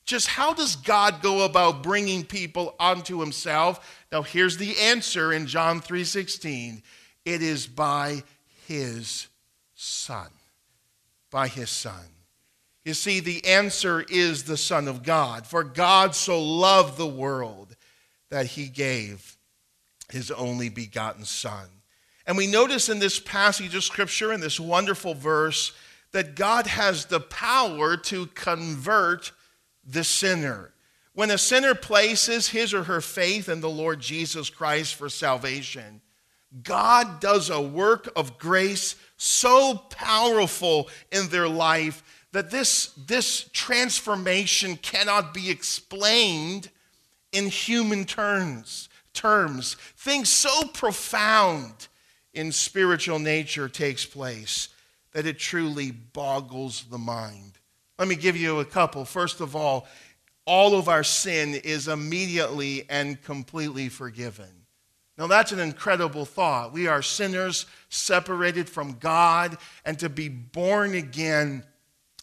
Just 0.09 0.25
how 0.25 0.55
does 0.55 0.75
God 0.75 1.21
go 1.21 1.45
about 1.45 1.83
bringing 1.83 2.25
people 2.25 2.73
unto 2.79 3.19
himself? 3.19 4.03
Now 4.11 4.23
here's 4.23 4.57
the 4.57 4.75
answer 4.79 5.31
in 5.31 5.45
John 5.45 5.81
3:16. 5.81 6.81
It 7.25 7.43
is 7.43 7.67
by 7.67 8.23
his 8.65 9.27
Son. 9.75 10.31
By 11.29 11.47
his 11.47 11.69
Son. 11.69 12.07
You 12.83 12.95
see, 12.95 13.19
the 13.19 13.45
answer 13.45 14.01
is 14.01 14.45
the 14.45 14.57
Son 14.57 14.87
of 14.87 15.03
God. 15.03 15.45
For 15.45 15.63
God 15.63 16.15
so 16.15 16.41
loved 16.41 16.97
the 16.97 17.05
world 17.05 17.75
that 18.31 18.47
he 18.47 18.67
gave 18.67 19.37
his 20.09 20.31
only 20.31 20.69
begotten 20.69 21.23
Son. 21.23 21.69
And 22.25 22.35
we 22.35 22.47
notice 22.47 22.89
in 22.89 22.97
this 22.97 23.19
passage 23.19 23.75
of 23.75 23.83
Scripture, 23.83 24.33
in 24.33 24.39
this 24.39 24.59
wonderful 24.59 25.13
verse, 25.13 25.71
that 26.13 26.33
God 26.33 26.65
has 26.65 27.05
the 27.05 27.19
power 27.19 27.95
to 27.95 28.25
convert 28.25 29.33
the 29.89 30.03
sinner. 30.03 30.71
When 31.13 31.31
a 31.31 31.37
sinner 31.37 31.75
places 31.75 32.49
his 32.49 32.73
or 32.73 32.83
her 32.83 33.01
faith 33.01 33.49
in 33.49 33.61
the 33.61 33.69
Lord 33.69 33.99
Jesus 33.99 34.49
Christ 34.49 34.95
for 34.95 35.09
salvation, 35.09 36.01
God 36.63 37.19
does 37.19 37.49
a 37.49 37.61
work 37.61 38.09
of 38.15 38.37
grace 38.37 38.95
so 39.17 39.75
powerful 39.89 40.89
in 41.11 41.29
their 41.29 41.47
life 41.47 42.03
that 42.31 42.51
this, 42.51 42.93
this 43.05 43.49
transformation 43.53 44.77
cannot 44.77 45.33
be 45.33 45.49
explained 45.49 46.69
in 47.31 47.47
human 47.47 48.05
terms. 48.05 48.89
terms. 49.13 49.75
Things 49.97 50.29
so 50.29 50.67
profound 50.73 51.87
in 52.33 52.51
spiritual 52.51 53.19
nature 53.19 53.67
takes 53.67 54.05
place 54.05 54.69
that 55.11 55.25
it 55.25 55.39
truly 55.39 55.91
boggles 55.91 56.85
the 56.89 56.97
mind. 56.97 57.58
Let 57.99 58.07
me 58.07 58.15
give 58.15 58.37
you 58.37 58.61
a 58.61 58.65
couple. 58.65 59.03
First 59.03 59.41
of 59.41 59.57
all, 59.57 59.85
all 60.45 60.79
of 60.79 60.87
our 60.87 61.03
sin 61.03 61.53
is 61.53 61.89
immediately 61.89 62.85
and 62.89 63.21
completely 63.21 63.89
forgiven. 63.89 64.47
Now, 65.17 65.27
that's 65.27 65.51
an 65.51 65.59
incredible 65.59 66.23
thought. 66.23 66.71
We 66.71 66.87
are 66.87 67.01
sinners 67.01 67.65
separated 67.89 68.69
from 68.69 68.93
God, 68.93 69.57
and 69.83 69.99
to 69.99 70.07
be 70.07 70.29
born 70.29 70.95
again 70.95 71.65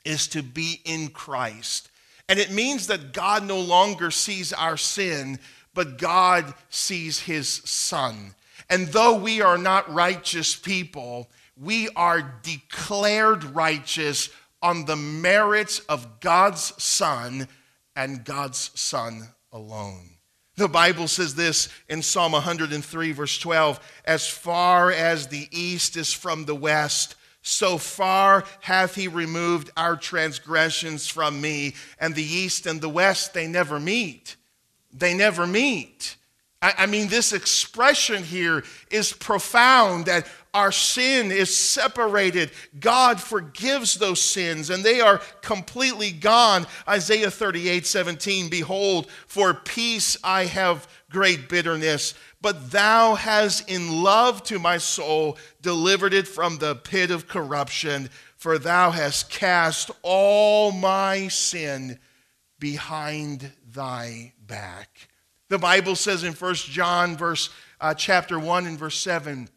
is 0.02 0.28
to 0.28 0.42
be 0.42 0.80
in 0.86 1.08
Christ. 1.08 1.90
And 2.26 2.38
it 2.38 2.50
means 2.50 2.86
that 2.86 3.12
God 3.12 3.44
no 3.44 3.60
longer 3.60 4.10
sees 4.10 4.54
our 4.54 4.78
sin, 4.78 5.38
but 5.74 5.98
God 5.98 6.54
sees 6.70 7.20
his 7.20 7.48
Son. 7.48 8.34
And 8.70 8.88
though 8.88 9.18
we 9.18 9.42
are 9.42 9.58
not 9.58 9.92
righteous 9.92 10.56
people, 10.56 11.28
we 11.54 11.90
are 11.90 12.34
declared 12.42 13.44
righteous 13.44 14.30
on 14.66 14.84
the 14.84 14.96
merits 14.96 15.78
of 15.88 16.18
God's 16.18 16.72
Son 16.82 17.46
and 17.94 18.24
God's 18.24 18.72
Son 18.74 19.22
alone. 19.52 20.10
The 20.56 20.66
Bible 20.66 21.06
says 21.06 21.36
this 21.36 21.68
in 21.88 22.02
Psalm 22.02 22.32
103, 22.32 23.12
verse 23.12 23.38
12 23.38 23.78
As 24.04 24.26
far 24.26 24.90
as 24.90 25.28
the 25.28 25.46
east 25.52 25.96
is 25.96 26.12
from 26.12 26.46
the 26.46 26.54
west, 26.56 27.14
so 27.42 27.78
far 27.78 28.42
hath 28.58 28.96
he 28.96 29.06
removed 29.06 29.70
our 29.76 29.94
transgressions 29.96 31.06
from 31.06 31.40
me. 31.40 31.74
And 32.00 32.16
the 32.16 32.24
east 32.24 32.66
and 32.66 32.80
the 32.80 32.88
west, 32.88 33.34
they 33.34 33.46
never 33.46 33.78
meet. 33.78 34.34
They 34.92 35.14
never 35.14 35.46
meet. 35.46 36.16
I, 36.62 36.86
mean, 36.86 37.08
this 37.08 37.32
expression 37.32 38.22
here 38.22 38.64
is 38.90 39.12
profound 39.12 40.06
that 40.06 40.26
our 40.54 40.72
sin 40.72 41.30
is 41.30 41.54
separated. 41.54 42.50
God 42.80 43.20
forgives 43.20 43.96
those 43.96 44.22
sins 44.22 44.70
and 44.70 44.82
they 44.82 45.02
are 45.02 45.20
completely 45.42 46.10
gone. 46.10 46.66
Isaiah 46.88 47.30
38 47.30 47.86
17, 47.86 48.48
behold, 48.48 49.10
for 49.26 49.52
peace 49.52 50.16
I 50.24 50.46
have 50.46 50.88
great 51.10 51.50
bitterness, 51.50 52.14
but 52.40 52.70
thou 52.70 53.16
hast 53.16 53.68
in 53.68 54.02
love 54.02 54.42
to 54.44 54.58
my 54.58 54.78
soul 54.78 55.36
delivered 55.60 56.14
it 56.14 56.26
from 56.26 56.56
the 56.56 56.74
pit 56.74 57.10
of 57.10 57.28
corruption, 57.28 58.08
for 58.38 58.58
thou 58.58 58.90
hast 58.90 59.28
cast 59.28 59.90
all 60.02 60.72
my 60.72 61.28
sin 61.28 61.98
behind 62.58 63.52
thy 63.66 64.32
back. 64.40 65.08
The 65.48 65.58
Bible 65.58 65.94
says 65.94 66.24
in 66.24 66.32
1 66.32 66.54
John 66.54 67.16
verse 67.16 67.50
uh, 67.80 67.94
chapter 67.94 68.38
1 68.38 68.66
and 68.66 68.78
verse 68.78 68.98
7 68.98 69.48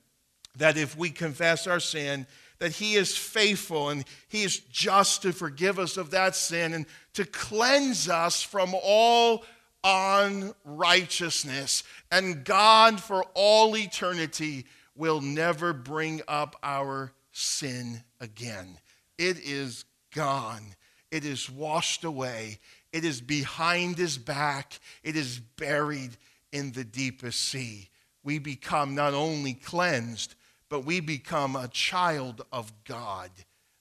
that 0.57 0.77
if 0.77 0.97
we 0.97 1.09
confess 1.09 1.67
our 1.67 1.79
sin, 1.79 2.27
that 2.59 2.73
he 2.73 2.95
is 2.95 3.17
faithful 3.17 3.89
and 3.89 4.05
he 4.27 4.43
is 4.43 4.59
just 4.59 5.23
to 5.23 5.31
forgive 5.31 5.79
us 5.79 5.97
of 5.97 6.11
that 6.11 6.35
sin 6.35 6.73
and 6.73 6.85
to 7.13 7.25
cleanse 7.25 8.09
us 8.09 8.43
from 8.43 8.75
all 8.83 9.45
unrighteousness. 9.83 11.83
And 12.11 12.43
God, 12.43 13.01
for 13.01 13.23
all 13.33 13.77
eternity, 13.77 14.65
will 14.95 15.21
never 15.21 15.71
bring 15.71 16.21
up 16.27 16.57
our 16.61 17.13
sin 17.31 18.03
again. 18.19 18.77
It 19.17 19.39
is 19.39 19.85
gone, 20.13 20.75
it 21.11 21.25
is 21.25 21.49
washed 21.49 22.03
away, 22.03 22.59
it 22.91 23.03
is 23.03 23.21
behind 23.21 23.97
his 23.97 24.17
back, 24.17 24.79
it 25.03 25.15
is 25.15 25.39
buried 25.39 26.17
in 26.51 26.71
the 26.71 26.83
deepest 26.83 27.39
sea. 27.39 27.89
We 28.23 28.39
become 28.39 28.95
not 28.95 29.13
only 29.13 29.53
cleansed, 29.53 30.35
but 30.69 30.85
we 30.85 30.99
become 30.99 31.55
a 31.55 31.67
child 31.67 32.45
of 32.51 32.71
God. 32.83 33.31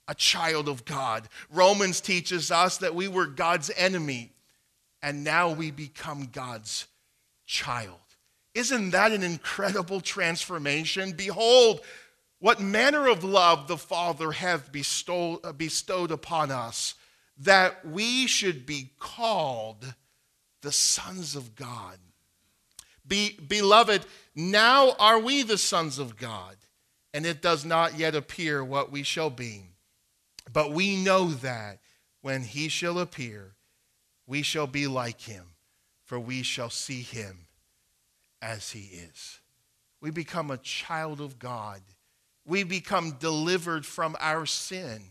A 0.06 0.14
child 0.14 0.68
of 0.68 0.84
God. 0.86 1.28
Romans 1.50 2.00
teaches 2.00 2.50
us 2.50 2.78
that 2.78 2.94
we 2.94 3.08
were 3.08 3.26
God's 3.26 3.70
enemy, 3.76 4.32
and 5.02 5.22
now 5.22 5.50
we 5.50 5.70
become 5.70 6.30
God's 6.32 6.86
child. 7.46 7.98
Isn't 8.54 8.90
that 8.90 9.12
an 9.12 9.22
incredible 9.22 10.00
transformation? 10.00 11.12
Behold, 11.12 11.82
what 12.40 12.60
manner 12.60 13.08
of 13.08 13.22
love 13.22 13.68
the 13.68 13.76
Father 13.76 14.32
hath 14.32 14.72
bestowed, 14.72 15.58
bestowed 15.58 16.10
upon 16.10 16.50
us, 16.50 16.94
that 17.38 17.86
we 17.86 18.26
should 18.26 18.66
be 18.66 18.90
called 18.98 19.94
the 20.62 20.72
sons 20.72 21.36
of 21.36 21.54
God. 21.54 21.98
Be, 23.06 23.38
beloved, 23.46 24.04
now 24.34 24.92
are 24.98 25.18
we 25.18 25.42
the 25.42 25.58
sons 25.58 25.98
of 25.98 26.16
God 26.16 26.56
and 27.14 27.24
it 27.24 27.42
does 27.42 27.64
not 27.64 27.98
yet 27.98 28.14
appear 28.14 28.62
what 28.62 28.92
we 28.92 29.02
shall 29.02 29.30
be. 29.30 29.62
But 30.52 30.72
we 30.72 30.96
know 31.02 31.28
that 31.28 31.80
when 32.20 32.42
he 32.42 32.68
shall 32.68 32.98
appear, 32.98 33.54
we 34.26 34.42
shall 34.42 34.66
be 34.66 34.86
like 34.86 35.22
him, 35.22 35.44
for 36.04 36.20
we 36.20 36.42
shall 36.42 36.70
see 36.70 37.02
him 37.02 37.46
as 38.42 38.70
he 38.70 38.80
is. 38.80 39.40
We 40.00 40.10
become 40.10 40.50
a 40.50 40.58
child 40.58 41.20
of 41.20 41.38
God. 41.38 41.80
We 42.46 42.62
become 42.62 43.12
delivered 43.18 43.84
from 43.84 44.16
our 44.20 44.46
sin. 44.46 45.10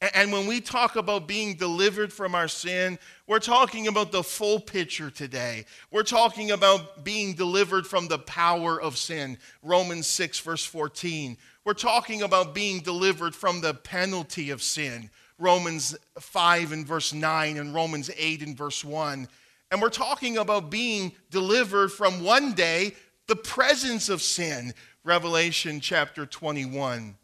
And 0.00 0.32
when 0.32 0.46
we 0.46 0.62
talk 0.62 0.96
about 0.96 1.28
being 1.28 1.56
delivered 1.56 2.10
from 2.10 2.34
our 2.34 2.48
sin, 2.48 2.98
we're 3.26 3.38
talking 3.38 3.86
about 3.86 4.12
the 4.12 4.22
full 4.22 4.58
picture 4.58 5.10
today. 5.10 5.66
We're 5.90 6.04
talking 6.04 6.52
about 6.52 7.04
being 7.04 7.34
delivered 7.34 7.86
from 7.86 8.08
the 8.08 8.18
power 8.18 8.80
of 8.80 8.96
sin. 8.96 9.36
Romans 9.62 10.06
6, 10.06 10.40
verse 10.40 10.64
14. 10.64 11.36
We're 11.66 11.74
talking 11.74 12.22
about 12.22 12.54
being 12.54 12.80
delivered 12.80 13.34
from 13.34 13.60
the 13.60 13.74
penalty 13.74 14.48
of 14.48 14.62
sin. 14.62 15.10
Romans 15.38 15.94
5 16.18 16.72
and 16.72 16.86
verse 16.86 17.12
9 17.12 17.58
and 17.58 17.74
Romans 17.74 18.10
8 18.16 18.42
and 18.42 18.56
verse 18.56 18.82
1. 18.82 19.28
And 19.70 19.82
we're 19.82 19.90
talking 19.90 20.38
about 20.38 20.70
being 20.70 21.12
delivered 21.30 21.92
from 21.92 22.24
one 22.24 22.54
day 22.54 22.94
the 23.26 23.36
presence 23.36 24.08
of 24.08 24.22
sin. 24.22 24.72
Revelation 25.04 25.78
chapter 25.80 26.24
21 26.24 27.16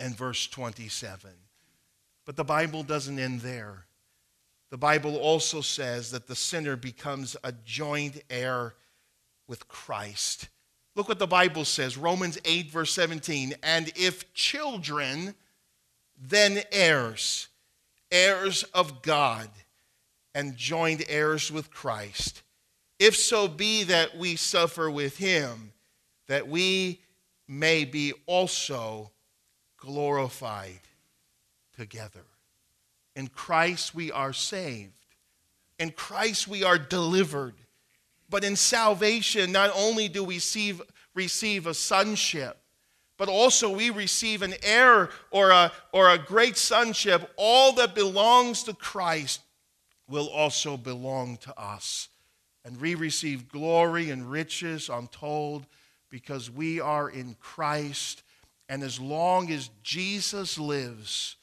and 0.00 0.16
verse 0.16 0.46
27. 0.46 1.47
But 2.28 2.36
the 2.36 2.44
Bible 2.44 2.82
doesn't 2.82 3.18
end 3.18 3.40
there. 3.40 3.86
The 4.68 4.76
Bible 4.76 5.16
also 5.16 5.62
says 5.62 6.10
that 6.10 6.26
the 6.26 6.36
sinner 6.36 6.76
becomes 6.76 7.38
a 7.42 7.52
joint 7.64 8.22
heir 8.28 8.74
with 9.46 9.66
Christ. 9.66 10.50
Look 10.94 11.08
what 11.08 11.18
the 11.18 11.26
Bible 11.26 11.64
says 11.64 11.96
Romans 11.96 12.38
8, 12.44 12.70
verse 12.70 12.92
17. 12.92 13.54
And 13.62 13.90
if 13.96 14.30
children, 14.34 15.36
then 16.20 16.60
heirs, 16.70 17.48
heirs 18.12 18.62
of 18.74 19.00
God, 19.00 19.48
and 20.34 20.54
joint 20.54 21.04
heirs 21.08 21.50
with 21.50 21.70
Christ. 21.70 22.42
If 22.98 23.16
so 23.16 23.48
be 23.48 23.84
that 23.84 24.18
we 24.18 24.36
suffer 24.36 24.90
with 24.90 25.16
him, 25.16 25.72
that 26.26 26.46
we 26.46 27.00
may 27.48 27.86
be 27.86 28.12
also 28.26 29.12
glorified 29.78 30.80
together. 31.78 32.24
In 33.14 33.28
Christ 33.28 33.94
we 33.94 34.12
are 34.12 34.32
saved. 34.32 34.92
In 35.78 35.90
Christ 35.90 36.48
we 36.48 36.64
are 36.64 36.76
delivered. 36.78 37.54
But 38.28 38.44
in 38.44 38.56
salvation, 38.56 39.52
not 39.52 39.70
only 39.74 40.08
do 40.08 40.22
we 40.22 40.34
receive, 40.34 40.82
receive 41.14 41.66
a 41.66 41.72
sonship, 41.72 42.58
but 43.16 43.28
also 43.28 43.74
we 43.74 43.90
receive 43.90 44.42
an 44.42 44.54
heir 44.62 45.08
or 45.30 45.50
a, 45.50 45.72
or 45.92 46.10
a 46.10 46.18
great 46.18 46.56
sonship. 46.56 47.32
All 47.36 47.72
that 47.74 47.94
belongs 47.94 48.64
to 48.64 48.74
Christ 48.74 49.40
will 50.08 50.28
also 50.28 50.76
belong 50.76 51.36
to 51.38 51.58
us. 51.58 52.08
And 52.64 52.80
we 52.80 52.94
receive 52.94 53.48
glory 53.48 54.10
and 54.10 54.30
riches 54.30 54.88
untold 54.88 55.66
because 56.10 56.50
we 56.50 56.80
are 56.80 57.08
in 57.08 57.36
Christ. 57.40 58.22
And 58.68 58.82
as 58.82 59.00
long 59.00 59.50
as 59.50 59.70
Jesus 59.82 60.58
lives, 60.58 61.36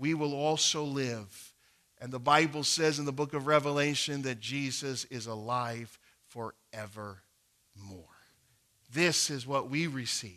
we 0.00 0.14
will 0.14 0.34
also 0.34 0.82
live. 0.82 1.52
And 2.00 2.10
the 2.10 2.18
Bible 2.18 2.64
says 2.64 2.98
in 2.98 3.04
the 3.04 3.12
book 3.12 3.34
of 3.34 3.46
Revelation 3.46 4.22
that 4.22 4.40
Jesus 4.40 5.04
is 5.04 5.26
alive 5.26 5.98
forevermore. 6.28 7.18
This 8.92 9.28
is 9.28 9.46
what 9.46 9.68
we 9.68 9.86
receive 9.86 10.32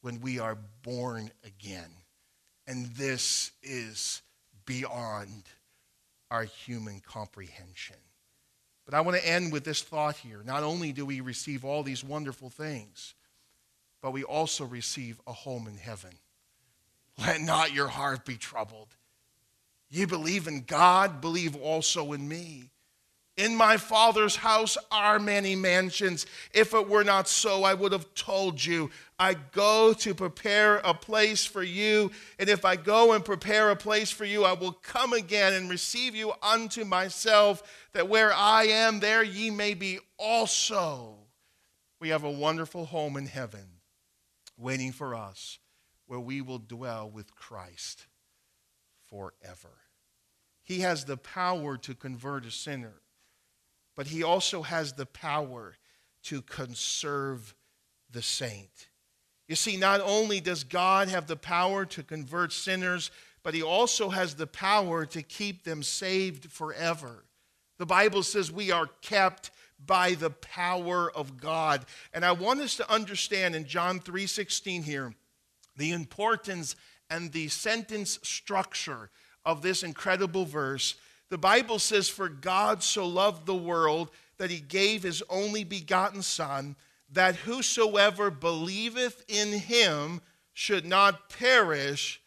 when 0.00 0.22
we 0.22 0.38
are 0.38 0.56
born 0.82 1.30
again. 1.44 1.90
And 2.66 2.86
this 2.86 3.52
is 3.62 4.22
beyond 4.64 5.44
our 6.30 6.44
human 6.44 7.00
comprehension. 7.00 7.96
But 8.86 8.94
I 8.94 9.02
want 9.02 9.18
to 9.18 9.28
end 9.28 9.52
with 9.52 9.64
this 9.64 9.82
thought 9.82 10.16
here. 10.16 10.40
Not 10.42 10.62
only 10.62 10.92
do 10.92 11.04
we 11.04 11.20
receive 11.20 11.66
all 11.66 11.82
these 11.82 12.02
wonderful 12.02 12.48
things, 12.48 13.14
but 14.00 14.12
we 14.12 14.24
also 14.24 14.64
receive 14.64 15.20
a 15.26 15.32
home 15.32 15.68
in 15.68 15.76
heaven. 15.76 16.12
Let 17.20 17.40
not 17.40 17.72
your 17.72 17.88
heart 17.88 18.24
be 18.24 18.36
troubled. 18.36 18.96
You 19.90 20.06
believe 20.06 20.46
in 20.46 20.62
God, 20.62 21.20
believe 21.20 21.56
also 21.56 22.12
in 22.12 22.28
me. 22.28 22.70
In 23.36 23.56
my 23.56 23.76
Father's 23.76 24.36
house 24.36 24.76
are 24.92 25.18
many 25.18 25.56
mansions. 25.56 26.26
If 26.52 26.74
it 26.74 26.88
were 26.88 27.04
not 27.04 27.26
so, 27.26 27.64
I 27.64 27.74
would 27.74 27.92
have 27.92 28.12
told 28.14 28.62
you. 28.62 28.90
I 29.18 29.34
go 29.52 29.92
to 29.94 30.14
prepare 30.14 30.76
a 30.78 30.92
place 30.94 31.46
for 31.46 31.62
you. 31.62 32.10
And 32.38 32.48
if 32.48 32.64
I 32.64 32.76
go 32.76 33.12
and 33.12 33.24
prepare 33.24 33.70
a 33.70 33.76
place 33.76 34.10
for 34.10 34.24
you, 34.24 34.44
I 34.44 34.52
will 34.52 34.72
come 34.72 35.12
again 35.12 35.54
and 35.54 35.70
receive 35.70 36.14
you 36.14 36.32
unto 36.42 36.84
myself, 36.84 37.62
that 37.92 38.08
where 38.08 38.32
I 38.32 38.64
am, 38.64 39.00
there 39.00 39.22
ye 39.22 39.50
may 39.50 39.74
be 39.74 40.00
also. 40.18 41.14
We 41.98 42.10
have 42.10 42.24
a 42.24 42.30
wonderful 42.30 42.84
home 42.86 43.16
in 43.16 43.26
heaven 43.26 43.66
waiting 44.58 44.92
for 44.92 45.14
us 45.14 45.58
where 46.10 46.18
we 46.18 46.40
will 46.40 46.58
dwell 46.58 47.08
with 47.08 47.36
Christ 47.36 48.06
forever. 49.08 49.70
He 50.60 50.80
has 50.80 51.04
the 51.04 51.16
power 51.16 51.76
to 51.76 51.94
convert 51.94 52.44
a 52.44 52.50
sinner, 52.50 52.94
but 53.94 54.08
he 54.08 54.24
also 54.24 54.62
has 54.62 54.94
the 54.94 55.06
power 55.06 55.76
to 56.24 56.42
conserve 56.42 57.54
the 58.10 58.22
saint. 58.22 58.88
You 59.46 59.54
see, 59.54 59.76
not 59.76 60.00
only 60.00 60.40
does 60.40 60.64
God 60.64 61.06
have 61.06 61.28
the 61.28 61.36
power 61.36 61.84
to 61.84 62.02
convert 62.02 62.52
sinners, 62.52 63.12
but 63.44 63.54
he 63.54 63.62
also 63.62 64.08
has 64.08 64.34
the 64.34 64.48
power 64.48 65.06
to 65.06 65.22
keep 65.22 65.62
them 65.62 65.80
saved 65.80 66.50
forever. 66.50 67.24
The 67.78 67.86
Bible 67.86 68.24
says 68.24 68.50
we 68.50 68.72
are 68.72 68.88
kept 69.00 69.52
by 69.86 70.14
the 70.14 70.30
power 70.30 71.08
of 71.12 71.36
God. 71.36 71.86
And 72.12 72.24
I 72.24 72.32
want 72.32 72.58
us 72.58 72.76
to 72.78 72.92
understand 72.92 73.54
in 73.54 73.64
John 73.64 74.00
3:16 74.00 74.82
here 74.82 75.14
the 75.80 75.92
importance 75.92 76.76
and 77.08 77.32
the 77.32 77.48
sentence 77.48 78.18
structure 78.22 79.10
of 79.44 79.62
this 79.62 79.82
incredible 79.82 80.44
verse. 80.44 80.94
The 81.30 81.38
Bible 81.38 81.78
says, 81.78 82.08
For 82.08 82.28
God 82.28 82.82
so 82.82 83.06
loved 83.06 83.46
the 83.46 83.54
world 83.54 84.10
that 84.36 84.50
he 84.50 84.60
gave 84.60 85.02
his 85.02 85.22
only 85.28 85.64
begotten 85.64 86.22
Son, 86.22 86.76
that 87.12 87.34
whosoever 87.34 88.30
believeth 88.30 89.24
in 89.26 89.52
him 89.52 90.20
should 90.52 90.84
not 90.84 91.30
perish, 91.30 92.20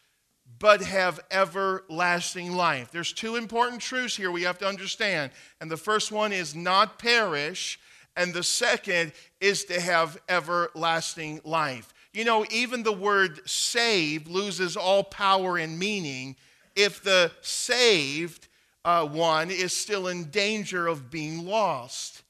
but 0.58 0.82
have 0.82 1.20
everlasting 1.30 2.52
life. 2.52 2.90
There's 2.90 3.12
two 3.12 3.36
important 3.36 3.80
truths 3.80 4.16
here 4.16 4.30
we 4.30 4.42
have 4.42 4.58
to 4.58 4.66
understand. 4.66 5.30
And 5.60 5.70
the 5.70 5.76
first 5.76 6.10
one 6.10 6.32
is 6.32 6.54
not 6.54 6.98
perish, 6.98 7.78
and 8.16 8.34
the 8.34 8.42
second 8.42 9.12
is 9.40 9.64
to 9.66 9.80
have 9.80 10.20
everlasting 10.28 11.40
life. 11.44 11.93
You 12.14 12.24
know, 12.24 12.46
even 12.48 12.84
the 12.84 12.92
word 12.92 13.40
saved 13.48 14.28
loses 14.28 14.76
all 14.76 15.02
power 15.02 15.58
and 15.58 15.76
meaning 15.76 16.36
if 16.76 17.02
the 17.02 17.32
saved 17.40 18.46
uh, 18.84 19.04
one 19.04 19.50
is 19.50 19.72
still 19.72 20.06
in 20.06 20.30
danger 20.30 20.86
of 20.86 21.10
being 21.10 21.44
lost. 21.44 22.22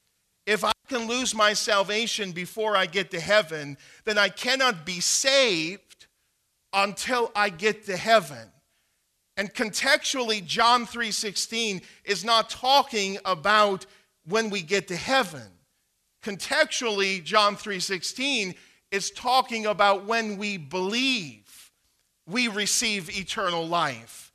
If 0.47 0.63
I 0.63 0.71
can 0.87 1.07
lose 1.07 1.35
my 1.35 1.53
salvation 1.53 2.31
before 2.31 2.75
I 2.75 2.87
get 2.87 3.11
to 3.11 3.19
heaven, 3.19 3.77
then 4.05 4.17
I 4.17 4.29
cannot 4.29 4.87
be 4.87 4.99
saved 4.99 6.07
until 6.73 7.31
I 7.35 7.49
get 7.49 7.85
to 7.85 7.95
heaven. 7.95 8.51
And 9.37 9.53
contextually, 9.53 10.43
John 10.43 10.87
3:16 10.87 11.83
is 12.05 12.23
not 12.23 12.49
talking 12.49 13.19
about 13.23 13.85
when 14.23 14.49
we 14.49 14.63
get 14.63 14.87
to 14.87 14.95
heaven. 14.95 15.59
Contextually, 16.23 17.23
John 17.23 17.55
3:16 17.55 18.55
is 18.91 19.11
talking 19.11 19.65
about 19.65 20.05
when 20.05 20.37
we 20.37 20.57
believe, 20.57 21.71
we 22.27 22.47
receive 22.47 23.09
eternal 23.09 23.67
life. 23.67 24.31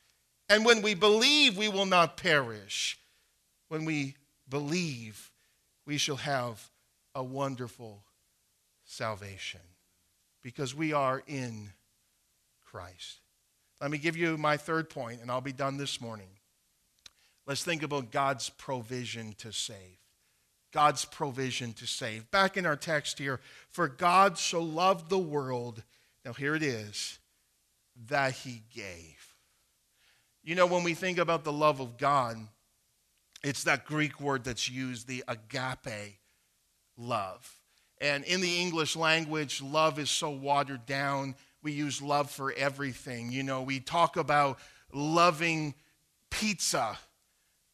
And 0.49 0.65
when 0.65 0.83
we 0.83 0.95
believe, 0.95 1.57
we 1.57 1.69
will 1.69 1.87
not 1.87 2.17
perish. 2.17 2.99
When 3.69 3.85
we 3.85 4.17
believe, 4.49 5.31
we 5.87 5.97
shall 5.97 6.17
have 6.17 6.71
a 7.15 7.23
wonderful 7.23 8.03
salvation 8.85 9.61
because 10.43 10.75
we 10.75 10.93
are 10.93 11.23
in 11.27 11.73
Christ. 12.65 13.21
Let 13.81 13.91
me 13.91 13.99
give 13.99 14.17
you 14.17 14.37
my 14.37 14.57
third 14.57 14.91
point, 14.91 15.23
and 15.23 15.31
I'll 15.31 15.41
be 15.41 15.53
done 15.53 15.77
this 15.77 16.01
morning. 16.01 16.29
Let's 17.47 17.65
think 17.65 17.83
about 17.83 18.11
God's 18.11 18.51
provision 18.51 19.35
to 19.39 19.53
save. 19.53 20.00
God's 20.73 21.05
provision 21.05 21.73
to 21.75 21.87
save. 21.87 22.31
Back 22.31 22.57
in 22.57 22.67
our 22.67 22.77
text 22.77 23.19
here, 23.19 23.41
for 23.69 23.89
God 23.89 24.39
so 24.39 24.63
loved 24.63 25.09
the 25.09 25.19
world, 25.19 25.83
now 26.25 26.33
here 26.33 26.55
it 26.55 26.63
is, 26.63 27.19
that 28.09 28.33
he 28.33 28.63
gave. 28.75 29.35
You 30.43 30.55
know, 30.55 30.67
when 30.67 30.85
we 30.85 30.95
think 30.95 31.19
about 31.19 31.45
the 31.45 31.53
love 31.53 31.81
of 31.81 31.99
God, 31.99 32.37
it's 33.43 33.65
that 33.65 33.85
Greek 33.85 34.21
word 34.21 34.45
that's 34.45 34.71
used, 34.71 35.07
the 35.07 35.25
agape 35.29 36.19
love. 36.97 37.59
And 38.01 38.25
in 38.25 38.41
the 38.41 38.61
English 38.61 38.97
language, 38.97 39.61
love 39.61 39.99
is 39.99 40.11
so 40.11 40.31
watered 40.31 40.87
down. 40.87 41.35
We 41.63 41.73
use 41.73 42.01
love 42.01 42.31
for 42.31 42.53
everything. 42.53 43.31
You 43.31 43.43
know, 43.43 43.63
we 43.63 43.81
talk 43.81 44.17
about 44.17 44.59
loving 44.93 45.75
pizza, 46.31 46.99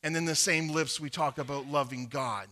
and 0.02 0.16
in 0.16 0.24
the 0.24 0.34
same 0.34 0.68
lips, 0.70 0.98
we 1.00 1.10
talk 1.10 1.38
about 1.38 1.68
loving 1.70 2.06
God. 2.06 2.48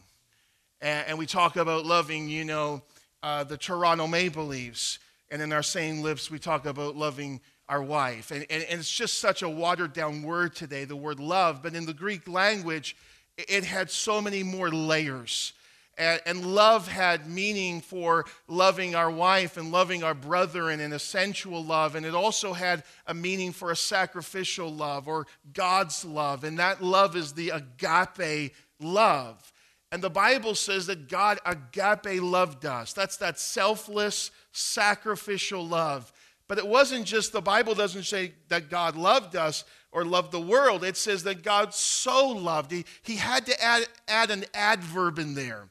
And, 0.84 1.08
and 1.08 1.18
we 1.18 1.24
talk 1.24 1.56
about 1.56 1.86
loving, 1.86 2.28
you 2.28 2.44
know, 2.44 2.82
uh, 3.22 3.42
the 3.42 3.56
Toronto 3.56 4.06
Maple 4.06 4.44
Leafs, 4.44 4.98
and 5.30 5.40
in 5.40 5.50
our 5.50 5.62
same 5.62 6.02
lips, 6.02 6.30
we 6.30 6.38
talk 6.38 6.66
about 6.66 6.94
loving 6.94 7.40
our 7.70 7.82
wife. 7.82 8.30
And, 8.30 8.44
and, 8.50 8.62
and, 8.64 8.80
it's 8.80 8.94
just 8.94 9.18
such 9.18 9.40
a 9.40 9.48
watered 9.48 9.94
down 9.94 10.22
word 10.22 10.54
today, 10.54 10.84
the 10.84 10.94
word 10.94 11.18
love. 11.18 11.62
But 11.62 11.74
in 11.74 11.86
the 11.86 11.94
Greek 11.94 12.28
language, 12.28 12.94
it 13.38 13.64
had 13.64 13.90
so 13.90 14.20
many 14.20 14.42
more 14.42 14.70
layers. 14.70 15.54
And, 15.96 16.20
and 16.26 16.54
love 16.54 16.86
had 16.86 17.26
meaning 17.26 17.80
for 17.80 18.26
loving 18.46 18.94
our 18.94 19.10
wife 19.10 19.56
and 19.56 19.72
loving 19.72 20.04
our 20.04 20.14
brother 20.14 20.68
and 20.68 20.92
a 20.92 20.98
sensual 20.98 21.64
love. 21.64 21.94
And 21.94 22.04
it 22.04 22.14
also 22.14 22.52
had 22.52 22.82
a 23.06 23.14
meaning 23.14 23.52
for 23.52 23.70
a 23.70 23.76
sacrificial 23.76 24.70
love 24.70 25.08
or 25.08 25.26
God's 25.54 26.04
love. 26.04 26.44
And 26.44 26.58
that 26.58 26.82
love 26.82 27.16
is 27.16 27.32
the 27.32 27.50
agape 27.50 28.52
love. 28.78 29.52
And 29.92 30.02
the 30.02 30.10
Bible 30.10 30.54
says 30.54 30.86
that 30.86 31.08
God 31.08 31.38
agape 31.46 32.20
loved 32.20 32.66
us. 32.66 32.92
That's 32.92 33.16
that 33.18 33.38
selfless, 33.38 34.30
sacrificial 34.52 35.66
love. 35.66 36.12
But 36.48 36.58
it 36.58 36.66
wasn't 36.66 37.06
just, 37.06 37.32
the 37.32 37.40
Bible 37.40 37.74
doesn't 37.74 38.04
say 38.04 38.32
that 38.48 38.70
God 38.70 38.96
loved 38.96 39.36
us 39.36 39.64
or 39.92 40.04
loved 40.04 40.32
the 40.32 40.40
world. 40.40 40.84
It 40.84 40.96
says 40.96 41.22
that 41.24 41.42
God 41.42 41.72
so 41.72 42.28
loved. 42.28 42.72
He, 42.72 42.84
he 43.02 43.16
had 43.16 43.46
to 43.46 43.62
add, 43.62 43.86
add 44.08 44.30
an 44.30 44.44
adverb 44.52 45.18
in 45.18 45.34
there. 45.34 45.68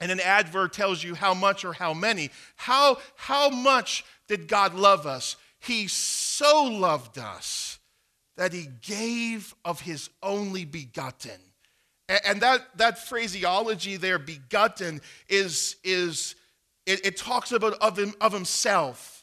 And 0.00 0.12
an 0.12 0.20
adverb 0.20 0.72
tells 0.72 1.02
you 1.02 1.14
how 1.14 1.34
much 1.34 1.64
or 1.64 1.72
how 1.72 1.92
many. 1.92 2.30
How, 2.54 2.98
how 3.16 3.48
much 3.48 4.04
did 4.28 4.46
God 4.46 4.74
love 4.74 5.06
us? 5.06 5.36
He 5.58 5.88
so 5.88 6.64
loved 6.64 7.18
us 7.18 7.78
that 8.36 8.52
he 8.52 8.68
gave 8.82 9.54
of 9.64 9.80
his 9.80 10.10
only 10.22 10.64
begotten. 10.64 11.40
And 12.08 12.40
that, 12.40 12.76
that 12.76 12.98
phraseology 12.98 13.96
there, 13.96 14.18
begotten, 14.18 15.00
is, 15.28 15.76
is 15.82 16.36
it, 16.86 17.04
it 17.04 17.16
talks 17.16 17.50
about 17.50 17.74
of, 17.74 17.98
him, 17.98 18.14
of 18.20 18.32
himself 18.32 19.16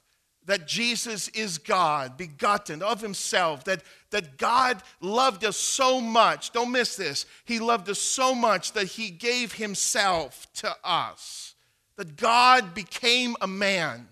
that 0.45 0.67
Jesus 0.67 1.29
is 1.29 1.57
God, 1.57 2.17
begotten 2.17 2.81
of 2.81 3.01
himself, 3.01 3.63
that, 3.63 3.81
that 4.09 4.37
God 4.37 4.81
loved 4.99 5.45
us 5.45 5.57
so 5.57 6.01
much. 6.01 6.51
Don't 6.51 6.71
miss 6.71 6.95
this. 6.95 7.25
He 7.45 7.59
loved 7.59 7.89
us 7.89 7.99
so 7.99 8.35
much 8.35 8.73
that 8.73 8.87
he 8.87 9.09
gave 9.09 9.53
himself 9.53 10.47
to 10.55 10.75
us. 10.83 11.55
That 11.95 12.17
God 12.17 12.73
became 12.73 13.35
a 13.39 13.47
man 13.47 14.07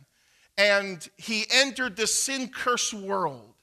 and 0.57 1.07
he 1.17 1.45
entered 1.51 1.95
the 1.95 2.07
sin 2.07 2.47
cursed 2.47 2.93
world. 2.93 3.53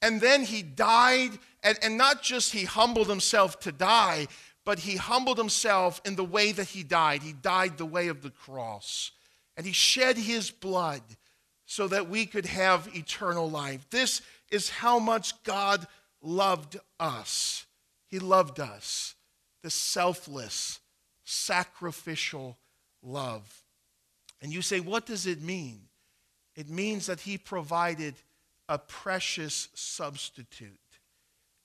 And 0.00 0.20
then 0.20 0.44
he 0.44 0.62
died, 0.62 1.32
and, 1.62 1.78
and 1.82 1.96
not 1.96 2.22
just 2.22 2.52
he 2.52 2.64
humbled 2.64 3.08
himself 3.08 3.58
to 3.60 3.72
die, 3.72 4.28
but 4.64 4.80
he 4.80 4.96
humbled 4.96 5.38
himself 5.38 6.00
in 6.04 6.16
the 6.16 6.24
way 6.24 6.52
that 6.52 6.68
he 6.68 6.82
died. 6.82 7.22
He 7.22 7.32
died 7.32 7.78
the 7.78 7.86
way 7.86 8.08
of 8.08 8.22
the 8.22 8.30
cross. 8.30 9.12
And 9.56 9.66
he 9.66 9.72
shed 9.72 10.16
his 10.16 10.50
blood 10.50 11.02
so 11.66 11.88
that 11.88 12.08
we 12.08 12.26
could 12.26 12.46
have 12.46 12.88
eternal 12.94 13.50
life. 13.50 13.88
This 13.90 14.22
is 14.50 14.68
how 14.68 14.98
much 14.98 15.42
God 15.42 15.86
loved 16.22 16.78
us. 17.00 17.66
He 18.06 18.18
loved 18.18 18.60
us, 18.60 19.14
the 19.62 19.70
selfless, 19.70 20.80
sacrificial 21.24 22.56
love. 23.02 23.62
And 24.40 24.52
you 24.52 24.62
say, 24.62 24.80
what 24.80 25.06
does 25.06 25.26
it 25.26 25.42
mean? 25.42 25.80
It 26.56 26.68
means 26.68 27.06
that 27.06 27.20
He 27.20 27.38
provided 27.38 28.14
a 28.68 28.78
precious 28.78 29.68
substitute. 29.74 30.78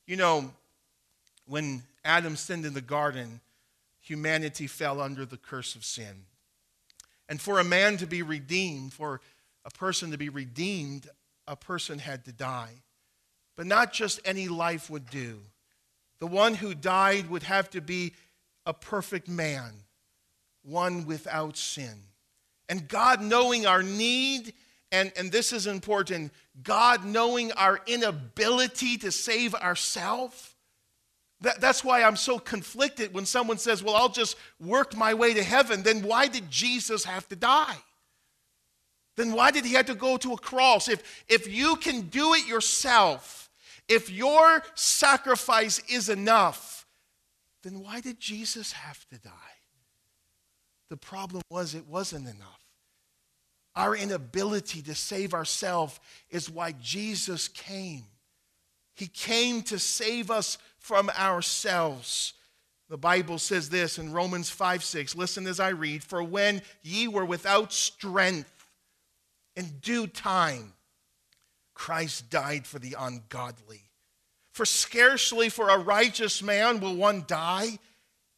You 0.05 0.17
know, 0.17 0.51
when 1.47 1.83
Adam 2.03 2.35
sinned 2.35 2.65
in 2.65 2.73
the 2.73 2.81
garden, 2.81 3.39
humanity 4.01 4.67
fell 4.67 4.99
under 4.99 5.25
the 5.25 5.37
curse 5.37 5.75
of 5.75 5.85
sin. 5.85 6.25
And 7.29 7.41
for 7.41 7.59
a 7.59 7.63
man 7.63 7.97
to 7.97 8.05
be 8.05 8.21
redeemed, 8.21 8.93
for 8.93 9.21
a 9.65 9.69
person 9.69 10.11
to 10.11 10.17
be 10.17 10.29
redeemed, 10.29 11.07
a 11.47 11.55
person 11.55 11.99
had 11.99 12.25
to 12.25 12.31
die. 12.31 12.73
But 13.55 13.65
not 13.65 13.93
just 13.93 14.19
any 14.25 14.47
life 14.47 14.89
would 14.89 15.09
do. 15.09 15.39
The 16.19 16.27
one 16.27 16.55
who 16.55 16.73
died 16.73 17.29
would 17.29 17.43
have 17.43 17.69
to 17.71 17.81
be 17.81 18.13
a 18.65 18.73
perfect 18.73 19.27
man, 19.27 19.71
one 20.63 21.05
without 21.05 21.57
sin. 21.57 21.95
And 22.69 22.87
God 22.87 23.21
knowing 23.21 23.65
our 23.65 23.83
need, 23.83 24.53
and, 24.93 25.11
and 25.17 25.31
this 25.31 25.51
is 25.51 25.67
important, 25.67 26.31
God 26.63 27.03
knowing 27.03 27.51
our 27.53 27.81
inability 27.85 28.95
to 28.99 29.11
save 29.11 29.53
ourselves. 29.55 30.55
That, 31.41 31.59
that's 31.59 31.83
why 31.83 32.03
I'm 32.03 32.15
so 32.15 32.39
conflicted 32.39 33.13
when 33.13 33.25
someone 33.25 33.57
says, 33.57 33.83
Well, 33.83 33.95
I'll 33.95 34.07
just 34.07 34.37
work 34.61 34.95
my 34.95 35.13
way 35.13 35.33
to 35.33 35.43
heaven. 35.43 35.83
Then 35.83 36.03
why 36.03 36.27
did 36.27 36.49
Jesus 36.49 37.03
have 37.03 37.27
to 37.27 37.35
die? 37.35 37.77
then 39.15 39.33
why 39.33 39.51
did 39.51 39.65
he 39.65 39.73
have 39.73 39.85
to 39.85 39.95
go 39.95 40.17
to 40.17 40.33
a 40.33 40.37
cross? 40.37 40.87
If, 40.87 41.23
if 41.27 41.51
you 41.51 41.75
can 41.75 42.01
do 42.01 42.33
it 42.33 42.47
yourself, 42.47 43.49
if 43.87 44.09
your 44.09 44.63
sacrifice 44.75 45.79
is 45.89 46.09
enough, 46.09 46.87
then 47.63 47.81
why 47.81 48.01
did 48.01 48.19
Jesus 48.19 48.71
have 48.71 49.05
to 49.09 49.19
die? 49.19 49.31
The 50.89 50.97
problem 50.97 51.41
was 51.49 51.75
it 51.75 51.87
wasn't 51.87 52.27
enough. 52.27 52.62
Our 53.75 53.95
inability 53.95 54.81
to 54.83 54.95
save 54.95 55.33
ourselves 55.33 55.99
is 56.29 56.49
why 56.49 56.73
Jesus 56.73 57.47
came. 57.47 58.03
He 58.95 59.07
came 59.07 59.63
to 59.63 59.79
save 59.79 60.29
us 60.29 60.57
from 60.77 61.09
ourselves. 61.09 62.33
The 62.89 62.97
Bible 62.97 63.39
says 63.39 63.69
this 63.69 63.97
in 63.97 64.13
Romans 64.13 64.49
5 64.49 64.83
6. 64.83 65.15
Listen 65.15 65.47
as 65.47 65.59
I 65.59 65.69
read 65.69 66.03
For 66.03 66.21
when 66.21 66.61
ye 66.83 67.07
were 67.07 67.25
without 67.25 67.73
strength, 67.73 68.49
in 69.55 69.65
due 69.81 70.07
time, 70.07 70.73
Christ 71.73 72.29
died 72.29 72.67
for 72.67 72.79
the 72.79 72.95
ungodly. 72.99 73.89
For 74.51 74.65
scarcely 74.65 75.49
for 75.49 75.69
a 75.69 75.79
righteous 75.79 76.43
man 76.43 76.79
will 76.79 76.95
one 76.95 77.23
die, 77.27 77.79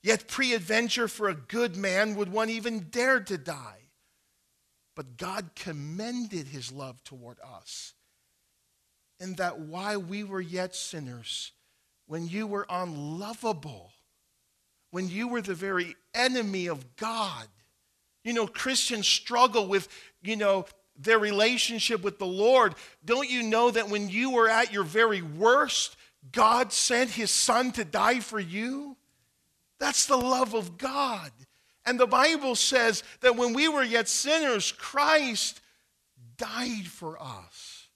yet 0.02 0.28
preadventure 0.28 1.10
for 1.10 1.28
a 1.28 1.36
good 1.36 1.76
man 1.76 2.16
would 2.16 2.32
one 2.32 2.50
even 2.50 2.88
dare 2.90 3.20
to 3.20 3.38
die. 3.38 3.85
But 4.96 5.18
God 5.18 5.52
commended 5.56 6.48
his 6.48 6.72
love 6.72 7.04
toward 7.04 7.38
us, 7.42 7.94
in 9.20 9.36
that 9.36 9.60
while 9.60 10.02
we 10.02 10.24
were 10.24 10.42
yet 10.42 10.76
sinners, 10.76 11.52
when 12.08 12.28
you 12.28 12.48
were 12.48 12.66
unlovable, 12.70 13.92
when 14.92 15.10
you 15.10 15.28
were 15.28 15.42
the 15.42 15.54
very 15.54 15.96
enemy 16.14 16.68
of 16.68 16.96
God, 16.96 17.48
you 18.24 18.34
know, 18.34 18.48
Christians 18.48 19.08
struggle 19.08 19.68
with, 19.68 19.88
you 20.24 20.36
know, 20.36 20.66
their 20.98 21.20
relationship 21.20 22.02
with 22.02 22.18
the 22.18 22.26
Lord, 22.26 22.74
don't 23.04 23.30
you 23.30 23.44
know 23.44 23.70
that 23.70 23.90
when 23.90 24.10
you 24.10 24.32
were 24.32 24.50
at 24.50 24.72
your 24.72 24.86
very 24.86 25.22
worst, 25.22 25.98
God 26.32 26.72
sent 26.72 27.10
his 27.12 27.32
son 27.32 27.72
to 27.74 27.84
die 27.84 28.22
for 28.22 28.40
you? 28.40 28.96
That's 29.80 30.06
the 30.06 30.18
love 30.18 30.54
of 30.54 30.78
God. 30.78 31.32
And 31.86 32.00
the 32.00 32.08
Bible 32.08 32.56
says 32.56 33.04
that 33.22 33.36
when 33.36 33.54
we 33.54 33.68
were 33.68 33.84
yet 33.84 34.08
sinners, 34.08 34.72
Christ 34.72 35.62
died 36.38 36.88
for 36.88 37.22
us. 37.22 37.88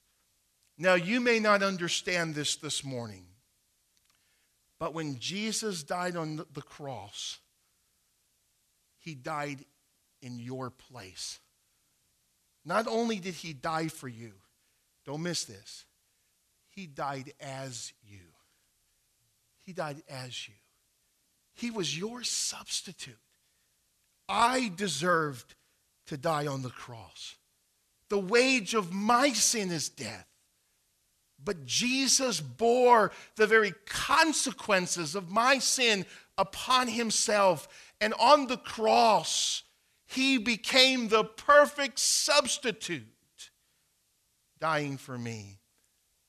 Now, 0.78 0.94
you 0.94 1.20
may 1.20 1.40
not 1.40 1.62
understand 1.62 2.34
this 2.34 2.56
this 2.56 2.84
morning, 2.84 3.26
but 4.78 4.94
when 4.94 5.18
Jesus 5.18 5.82
died 5.82 6.16
on 6.16 6.36
the 6.36 6.62
cross, 6.62 7.38
he 8.98 9.14
died 9.14 9.64
in 10.22 10.38
your 10.38 10.70
place. 10.70 11.38
Not 12.64 12.86
only 12.86 13.18
did 13.18 13.34
he 13.34 13.52
die 13.52 13.88
for 13.88 14.08
you, 14.08 14.32
don't 15.04 15.22
miss 15.22 15.44
this, 15.44 15.84
he 16.68 16.86
died 16.86 17.32
as 17.40 17.92
you. 18.02 18.20
He 19.62 19.72
died 19.72 20.02
as 20.08 20.48
you. 20.48 20.54
He 21.54 21.70
was 21.70 21.98
your 21.98 22.22
substitute. 22.22 23.18
I 24.30 24.72
deserved 24.74 25.56
to 26.06 26.16
die 26.16 26.46
on 26.46 26.62
the 26.62 26.70
cross. 26.70 27.34
The 28.08 28.18
wage 28.18 28.74
of 28.74 28.92
my 28.92 29.32
sin 29.32 29.70
is 29.70 29.88
death. 29.88 30.26
But 31.42 31.66
Jesus 31.66 32.40
bore 32.40 33.12
the 33.36 33.46
very 33.46 33.72
consequences 33.86 35.14
of 35.14 35.30
my 35.30 35.58
sin 35.58 36.06
upon 36.38 36.88
himself. 36.88 37.66
And 38.00 38.14
on 38.14 38.46
the 38.46 38.56
cross, 38.56 39.62
he 40.06 40.38
became 40.38 41.08
the 41.08 41.24
perfect 41.24 41.98
substitute, 41.98 43.06
dying 44.58 44.96
for 44.96 45.16
me. 45.16 45.60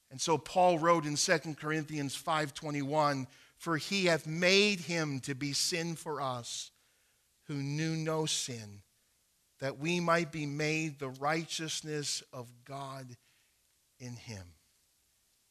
And 0.10 0.20
so 0.20 0.38
Paul 0.38 0.80
wrote 0.80 1.06
in 1.06 1.18
2 1.18 1.58
Corinthians 1.58 2.16
5:21, 2.16 3.28
"For 3.58 3.78
he 3.78 4.06
hath 4.06 4.26
made 4.26 4.82
him 4.82 5.20
to 5.22 5.34
be 5.34 5.54
sin 5.54 5.96
for 5.96 6.22
us, 6.22 6.72
who 7.52 7.62
knew 7.62 7.98
no 7.98 8.26
sin, 8.26 8.82
that 9.60 9.78
we 9.78 10.00
might 10.00 10.32
be 10.32 10.46
made 10.46 10.98
the 11.00 11.10
righteousness 11.10 12.24
of 12.32 12.48
God 12.64 13.18
in 14.00 14.16
him." 14.16 14.54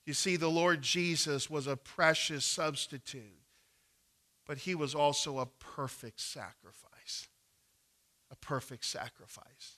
You 0.06 0.14
see, 0.14 0.36
the 0.36 0.50
Lord 0.50 0.80
Jesus 0.80 1.50
was 1.50 1.66
a 1.66 1.76
precious 1.76 2.46
substitute, 2.46 3.42
but 4.46 4.58
he 4.58 4.74
was 4.74 4.94
also 4.94 5.38
a 5.38 5.46
perfect 5.46 6.20
sacrifice. 6.20 7.28
A 8.30 8.36
perfect 8.36 8.86
sacrifice. 8.86 9.76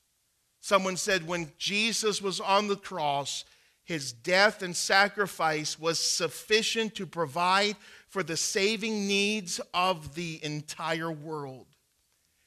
Someone 0.60 0.96
said 0.96 1.26
when 1.26 1.52
Jesus 1.58 2.22
was 2.22 2.38
on 2.38 2.68
the 2.68 2.76
cross, 2.76 3.44
his 3.82 4.12
death 4.12 4.62
and 4.62 4.76
sacrifice 4.76 5.76
was 5.76 5.98
sufficient 5.98 6.94
to 6.94 7.04
provide 7.04 7.76
for 8.08 8.22
the 8.22 8.36
saving 8.36 9.08
needs 9.08 9.60
of 9.74 10.14
the 10.14 10.42
entire 10.44 11.10
world. 11.10 11.71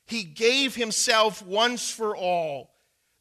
He 0.06 0.24
gave 0.24 0.76
himself 0.76 1.46
once 1.46 1.90
for 1.90 2.16
all 2.16 2.76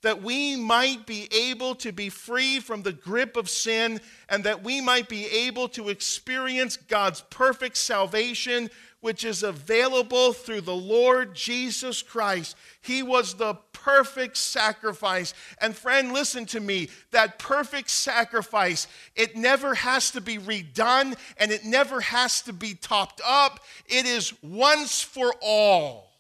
that 0.05 0.23
we 0.23 0.55
might 0.55 1.07
be 1.07 1.27
able 1.33 1.75
to 1.75 1.91
be 1.91 2.11
free 2.11 2.61
from 2.61 2.83
the 2.83 2.93
grip 2.93 3.39
of 3.39 3.49
sin 3.49 3.99
and 4.29 4.45
that 4.45 4.63
we 4.63 4.79
might 4.81 5.09
be 5.09 5.25
able 5.27 5.67
to 5.67 5.89
experience 5.89 6.77
God's 6.77 7.23
perfect 7.31 7.79
salvation, 7.79 8.69
which 9.01 9.25
is 9.25 9.43
available 9.43 10.35
through 10.35 10.61
the 10.61 10.77
Lord 10.77 11.35
Jesus 11.35 12.03
Christ. 12.03 12.55
He 12.83 13.03
was 13.03 13.33
the 13.35 13.55
perfect 13.73 14.37
sacrifice. 14.37 15.33
And 15.59 15.75
friend, 15.75 16.13
listen 16.13 16.45
to 16.47 16.61
me 16.61 16.91
that 17.11 17.39
perfect 17.39 17.89
sacrifice, 17.89 18.87
it 19.17 19.37
never 19.37 19.75
has 19.75 20.11
to 20.11 20.21
be 20.21 20.37
redone 20.37 21.17
and 21.39 21.51
it 21.51 21.65
never 21.65 22.01
has 22.01 22.43
to 22.43 22.53
be 22.53 22.75
topped 22.75 23.23
up. 23.27 23.61
It 23.87 24.05
is 24.05 24.35
once 24.43 25.01
for 25.01 25.35
all. 25.41 26.14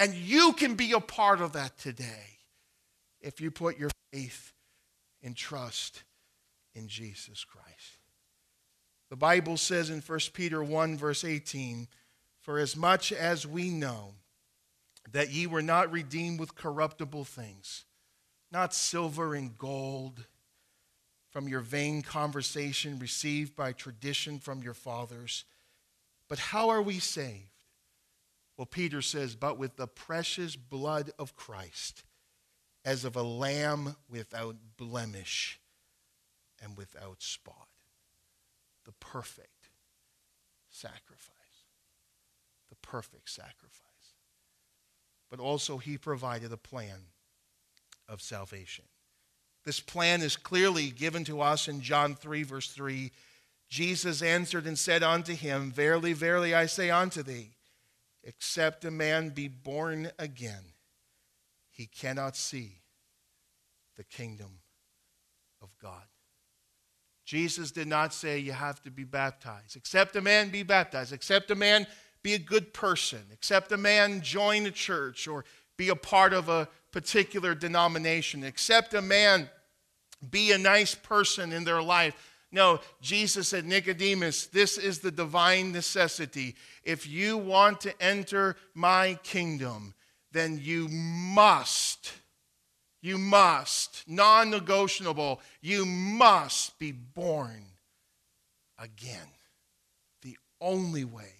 And 0.00 0.14
you 0.14 0.54
can 0.54 0.76
be 0.76 0.92
a 0.92 1.00
part 1.00 1.42
of 1.42 1.52
that 1.52 1.76
today 1.76 2.38
if 3.20 3.38
you 3.38 3.50
put 3.50 3.78
your 3.78 3.90
faith 4.10 4.54
and 5.22 5.36
trust 5.36 6.04
in 6.74 6.88
Jesus 6.88 7.44
Christ. 7.44 7.98
The 9.10 9.16
Bible 9.16 9.58
says 9.58 9.90
in 9.90 10.00
1 10.00 10.18
Peter 10.32 10.64
1, 10.64 10.96
verse 10.96 11.22
18, 11.22 11.86
For 12.40 12.58
as 12.58 12.76
much 12.76 13.12
as 13.12 13.46
we 13.46 13.68
know 13.68 14.14
that 15.12 15.32
ye 15.32 15.46
were 15.46 15.60
not 15.60 15.92
redeemed 15.92 16.40
with 16.40 16.54
corruptible 16.54 17.26
things, 17.26 17.84
not 18.50 18.72
silver 18.72 19.34
and 19.34 19.58
gold 19.58 20.24
from 21.28 21.46
your 21.46 21.60
vain 21.60 22.00
conversation 22.00 22.98
received 22.98 23.54
by 23.54 23.72
tradition 23.72 24.38
from 24.38 24.62
your 24.62 24.72
fathers, 24.72 25.44
but 26.26 26.38
how 26.38 26.70
are 26.70 26.80
we 26.80 26.98
saved? 27.00 27.49
Well, 28.60 28.66
Peter 28.66 29.00
says, 29.00 29.36
But 29.36 29.56
with 29.56 29.76
the 29.76 29.86
precious 29.86 30.54
blood 30.54 31.12
of 31.18 31.34
Christ 31.34 32.04
as 32.84 33.06
of 33.06 33.16
a 33.16 33.22
lamb 33.22 33.96
without 34.06 34.54
blemish 34.76 35.58
and 36.62 36.76
without 36.76 37.22
spot. 37.22 37.68
The 38.84 38.92
perfect 38.92 39.70
sacrifice. 40.68 41.32
The 42.68 42.76
perfect 42.82 43.30
sacrifice. 43.30 43.80
But 45.30 45.40
also, 45.40 45.78
he 45.78 45.96
provided 45.96 46.52
a 46.52 46.58
plan 46.58 47.00
of 48.10 48.20
salvation. 48.20 48.84
This 49.64 49.80
plan 49.80 50.20
is 50.20 50.36
clearly 50.36 50.90
given 50.90 51.24
to 51.24 51.40
us 51.40 51.66
in 51.66 51.80
John 51.80 52.14
3, 52.14 52.42
verse 52.42 52.68
3. 52.68 53.10
Jesus 53.70 54.20
answered 54.20 54.66
and 54.66 54.78
said 54.78 55.02
unto 55.02 55.34
him, 55.34 55.70
Verily, 55.70 56.12
verily, 56.12 56.54
I 56.54 56.66
say 56.66 56.90
unto 56.90 57.22
thee, 57.22 57.52
except 58.24 58.84
a 58.84 58.90
man 58.90 59.30
be 59.30 59.48
born 59.48 60.10
again, 60.18 60.74
he 61.70 61.86
cannot 61.86 62.36
see 62.36 62.82
the 63.96 64.04
kingdom 64.04 64.60
of 65.62 65.70
God. 65.80 66.04
Jesus 67.24 67.70
did 67.70 67.86
not 67.86 68.12
say 68.12 68.38
you 68.38 68.52
have 68.52 68.82
to 68.82 68.90
be 68.90 69.04
baptized. 69.04 69.76
Except 69.76 70.16
a 70.16 70.20
man 70.20 70.48
be 70.48 70.62
baptized. 70.62 71.12
Except 71.12 71.50
a 71.50 71.54
man 71.54 71.86
be 72.22 72.34
a 72.34 72.38
good 72.38 72.74
person. 72.74 73.20
Except 73.32 73.70
a 73.72 73.76
man 73.76 74.20
join 74.20 74.66
a 74.66 74.70
church 74.70 75.28
or 75.28 75.44
be 75.76 75.90
a 75.90 75.96
part 75.96 76.32
of 76.32 76.48
a 76.48 76.68
particular 76.90 77.54
denomination. 77.54 78.42
Except 78.42 78.94
a 78.94 79.00
man 79.00 79.48
be 80.28 80.52
a 80.52 80.58
nice 80.58 80.94
person 80.94 81.52
in 81.52 81.64
their 81.64 81.82
life. 81.82 82.29
No, 82.52 82.80
Jesus 83.00 83.48
said, 83.48 83.64
Nicodemus, 83.64 84.46
this 84.46 84.76
is 84.76 84.98
the 84.98 85.12
divine 85.12 85.70
necessity. 85.70 86.56
If 86.82 87.06
you 87.06 87.38
want 87.38 87.80
to 87.82 88.02
enter 88.02 88.56
my 88.74 89.18
kingdom, 89.22 89.94
then 90.32 90.58
you 90.60 90.88
must, 90.88 92.12
you 93.00 93.18
must, 93.18 94.02
non 94.08 94.50
negotiable, 94.50 95.40
you 95.60 95.86
must 95.86 96.76
be 96.78 96.90
born 96.90 97.64
again. 98.78 99.28
The 100.22 100.36
only 100.60 101.04
way 101.04 101.34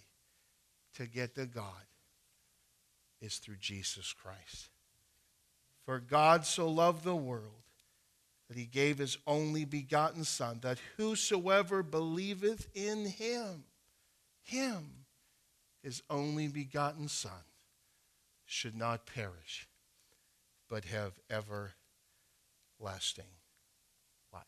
to 0.94 1.06
get 1.06 1.34
to 1.34 1.46
God 1.46 1.64
is 3.20 3.38
through 3.38 3.56
Jesus 3.56 4.12
Christ. 4.12 4.68
For 5.84 5.98
God 5.98 6.46
so 6.46 6.68
loved 6.68 7.02
the 7.02 7.16
world 7.16 7.59
that 8.50 8.58
he 8.58 8.66
gave 8.66 8.98
his 8.98 9.16
only 9.28 9.64
begotten 9.64 10.24
Son, 10.24 10.58
that 10.62 10.80
whosoever 10.96 11.84
believeth 11.84 12.66
in 12.74 13.06
him, 13.06 13.62
him, 14.42 15.06
his 15.84 16.02
only 16.10 16.48
begotten 16.48 17.06
Son, 17.06 17.30
should 18.44 18.74
not 18.74 19.06
perish, 19.06 19.68
but 20.68 20.84
have 20.86 21.12
everlasting 21.30 21.70
life. 24.32 24.42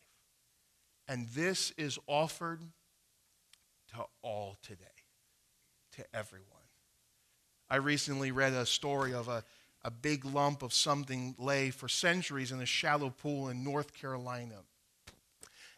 And 1.07 1.29
this 1.29 1.71
is 1.79 1.97
offered 2.09 2.61
to 3.91 4.05
all 4.21 4.57
today, 4.63 4.83
to 5.93 6.05
everyone. 6.13 6.49
I 7.71 7.77
recently 7.77 8.33
read 8.33 8.53
a 8.53 8.67
story 8.67 9.15
of 9.15 9.29
a, 9.29 9.45
a 9.85 9.91
big 9.91 10.25
lump 10.25 10.63
of 10.63 10.73
something 10.73 11.35
lay 11.39 11.71
for 11.71 11.89
centuries 11.89 12.53
in 12.53 12.61
a 12.61 12.67
shallow 12.67 13.11
pool 13.11 13.49
in 13.49 13.65
North 13.65 13.93
Carolina. 13.93 14.57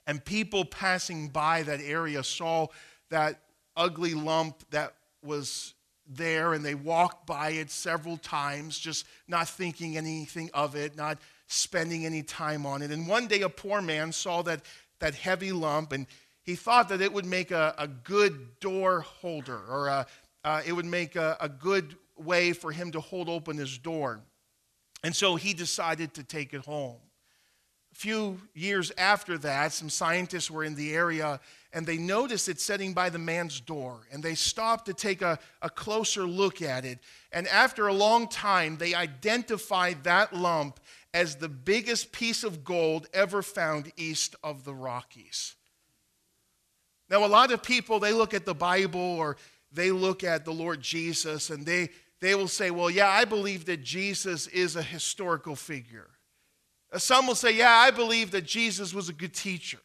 And 0.06 0.22
people 0.24 0.64
passing 0.64 1.28
by 1.28 1.62
that 1.62 1.80
area 1.80 2.22
saw 2.22 2.68
that 3.10 3.40
ugly 3.76 4.14
lump 4.14 4.56
that 4.70 4.94
was 5.22 5.74
there 6.06 6.52
and 6.52 6.64
they 6.64 6.74
walked 6.74 7.26
by 7.26 7.50
it 7.50 7.70
several 7.70 8.18
times, 8.18 8.78
just 8.78 9.06
not 9.26 9.48
thinking 9.48 9.96
anything 9.96 10.50
of 10.52 10.76
it, 10.76 10.96
not 10.96 11.18
spending 11.46 12.04
any 12.04 12.22
time 12.22 12.66
on 12.66 12.82
it. 12.82 12.90
And 12.90 13.08
one 13.08 13.26
day 13.26 13.40
a 13.40 13.48
poor 13.48 13.80
man 13.80 14.12
saw 14.12 14.42
that, 14.42 14.60
that 14.98 15.14
heavy 15.14 15.52
lump 15.52 15.92
and 15.92 16.06
he 16.42 16.56
thought 16.56 16.90
that 16.90 17.00
it 17.00 17.12
would 17.12 17.24
make 17.24 17.50
a, 17.50 17.74
a 17.78 17.88
good 17.88 18.60
door 18.60 19.00
holder 19.00 19.58
or 19.68 19.88
a, 19.88 20.06
uh, 20.44 20.60
it 20.66 20.72
would 20.72 20.84
make 20.84 21.16
a, 21.16 21.38
a 21.40 21.48
good 21.48 21.96
way 22.16 22.52
for 22.52 22.72
him 22.72 22.92
to 22.92 23.00
hold 23.00 23.28
open 23.28 23.56
his 23.56 23.78
door. 23.78 24.20
And 25.02 25.14
so 25.14 25.36
he 25.36 25.52
decided 25.54 26.14
to 26.14 26.24
take 26.24 26.54
it 26.54 26.64
home. 26.64 26.96
A 27.92 27.96
few 27.96 28.40
years 28.54 28.90
after 28.98 29.38
that, 29.38 29.72
some 29.72 29.88
scientists 29.88 30.50
were 30.50 30.64
in 30.64 30.74
the 30.74 30.94
area 30.94 31.38
and 31.72 31.86
they 31.86 31.96
noticed 31.96 32.48
it 32.48 32.60
sitting 32.60 32.92
by 32.92 33.08
the 33.08 33.18
man's 33.18 33.60
door. 33.60 34.00
And 34.10 34.22
they 34.22 34.34
stopped 34.34 34.86
to 34.86 34.94
take 34.94 35.22
a, 35.22 35.38
a 35.62 35.70
closer 35.70 36.22
look 36.22 36.60
at 36.60 36.84
it. 36.84 36.98
And 37.30 37.46
after 37.48 37.86
a 37.86 37.92
long 37.92 38.26
time, 38.26 38.78
they 38.78 38.94
identified 38.94 40.04
that 40.04 40.34
lump 40.34 40.80
as 41.12 41.36
the 41.36 41.48
biggest 41.48 42.10
piece 42.10 42.42
of 42.42 42.64
gold 42.64 43.06
ever 43.12 43.42
found 43.42 43.92
east 43.96 44.34
of 44.42 44.64
the 44.64 44.74
Rockies. 44.74 45.54
Now, 47.08 47.24
a 47.24 47.28
lot 47.28 47.52
of 47.52 47.62
people, 47.62 48.00
they 48.00 48.12
look 48.12 48.34
at 48.34 48.46
the 48.46 48.54
Bible 48.54 49.00
or 49.00 49.36
they 49.70 49.90
look 49.90 50.24
at 50.24 50.44
the 50.44 50.52
Lord 50.52 50.80
Jesus 50.80 51.50
and 51.50 51.64
they, 51.64 51.90
they 52.24 52.34
will 52.34 52.48
say, 52.48 52.70
well, 52.70 52.90
yeah, 52.90 53.08
I 53.08 53.24
believe 53.24 53.66
that 53.66 53.82
Jesus 53.82 54.46
is 54.46 54.76
a 54.76 54.82
historical 54.82 55.56
figure. 55.56 56.08
Uh, 56.92 56.98
some 56.98 57.26
will 57.26 57.34
say, 57.34 57.56
yeah, 57.56 57.72
I 57.72 57.90
believe 57.90 58.30
that 58.30 58.44
Jesus 58.44 58.94
was 58.94 59.08
a 59.08 59.12
good 59.12 59.34
teacher. 59.34 59.78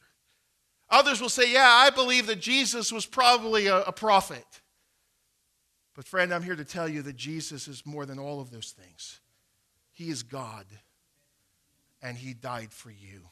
Others 0.89 1.21
will 1.21 1.29
say, 1.29 1.51
yeah, 1.51 1.69
I 1.69 1.89
believe 1.89 2.27
that 2.27 2.39
Jesus 2.39 2.91
was 2.91 3.05
probably 3.05 3.67
a, 3.67 3.81
a 3.81 3.91
prophet. 3.91 4.45
But, 5.95 6.05
friend, 6.05 6.33
I'm 6.33 6.43
here 6.43 6.55
to 6.55 6.65
tell 6.65 6.87
you 6.87 7.01
that 7.03 7.15
Jesus 7.15 7.67
is 7.67 7.85
more 7.85 8.05
than 8.05 8.19
all 8.19 8.39
of 8.39 8.51
those 8.51 8.71
things. 8.71 9.19
He 9.91 10.09
is 10.09 10.23
God, 10.23 10.65
and 12.01 12.17
He 12.17 12.33
died 12.33 12.71
for 12.71 12.89
you. 12.89 13.29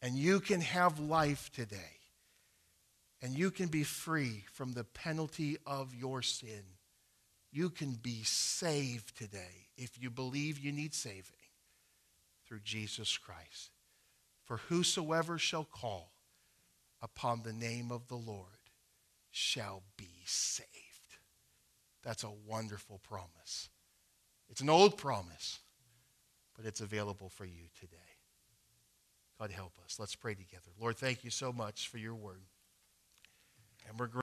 And 0.00 0.16
you 0.16 0.40
can 0.40 0.60
have 0.60 0.98
life 0.98 1.50
today 1.52 1.98
and 3.22 3.38
you 3.38 3.52
can 3.52 3.68
be 3.68 3.84
free 3.84 4.44
from 4.52 4.72
the 4.72 4.82
penalty 4.82 5.56
of 5.64 5.94
your 5.94 6.22
sin. 6.22 6.64
You 7.52 7.68
can 7.68 7.92
be 7.92 8.22
saved 8.24 9.16
today 9.16 9.68
if 9.76 10.00
you 10.00 10.10
believe 10.10 10.58
you 10.58 10.72
need 10.72 10.94
saving 10.94 11.22
through 12.46 12.60
Jesus 12.64 13.18
Christ. 13.18 13.70
For 14.44 14.56
whosoever 14.56 15.38
shall 15.38 15.64
call 15.64 16.12
upon 17.02 17.42
the 17.42 17.52
name 17.52 17.92
of 17.92 18.08
the 18.08 18.16
Lord 18.16 18.46
shall 19.30 19.82
be 19.96 20.22
saved. 20.24 20.68
That's 22.02 22.24
a 22.24 22.32
wonderful 22.46 23.00
promise. 23.02 23.68
It's 24.48 24.60
an 24.60 24.70
old 24.70 24.96
promise, 24.96 25.60
but 26.56 26.64
it's 26.64 26.80
available 26.80 27.28
for 27.28 27.44
you 27.44 27.68
today. 27.78 27.96
God 29.38 29.50
help 29.50 29.72
us. 29.84 29.98
Let's 29.98 30.14
pray 30.14 30.34
together. 30.34 30.70
Lord, 30.80 30.96
thank 30.96 31.24
you 31.24 31.30
so 31.30 31.52
much 31.52 31.88
for 31.88 31.98
your 31.98 32.14
word. 32.14 32.44
And 33.88 33.98
we're 33.98 34.06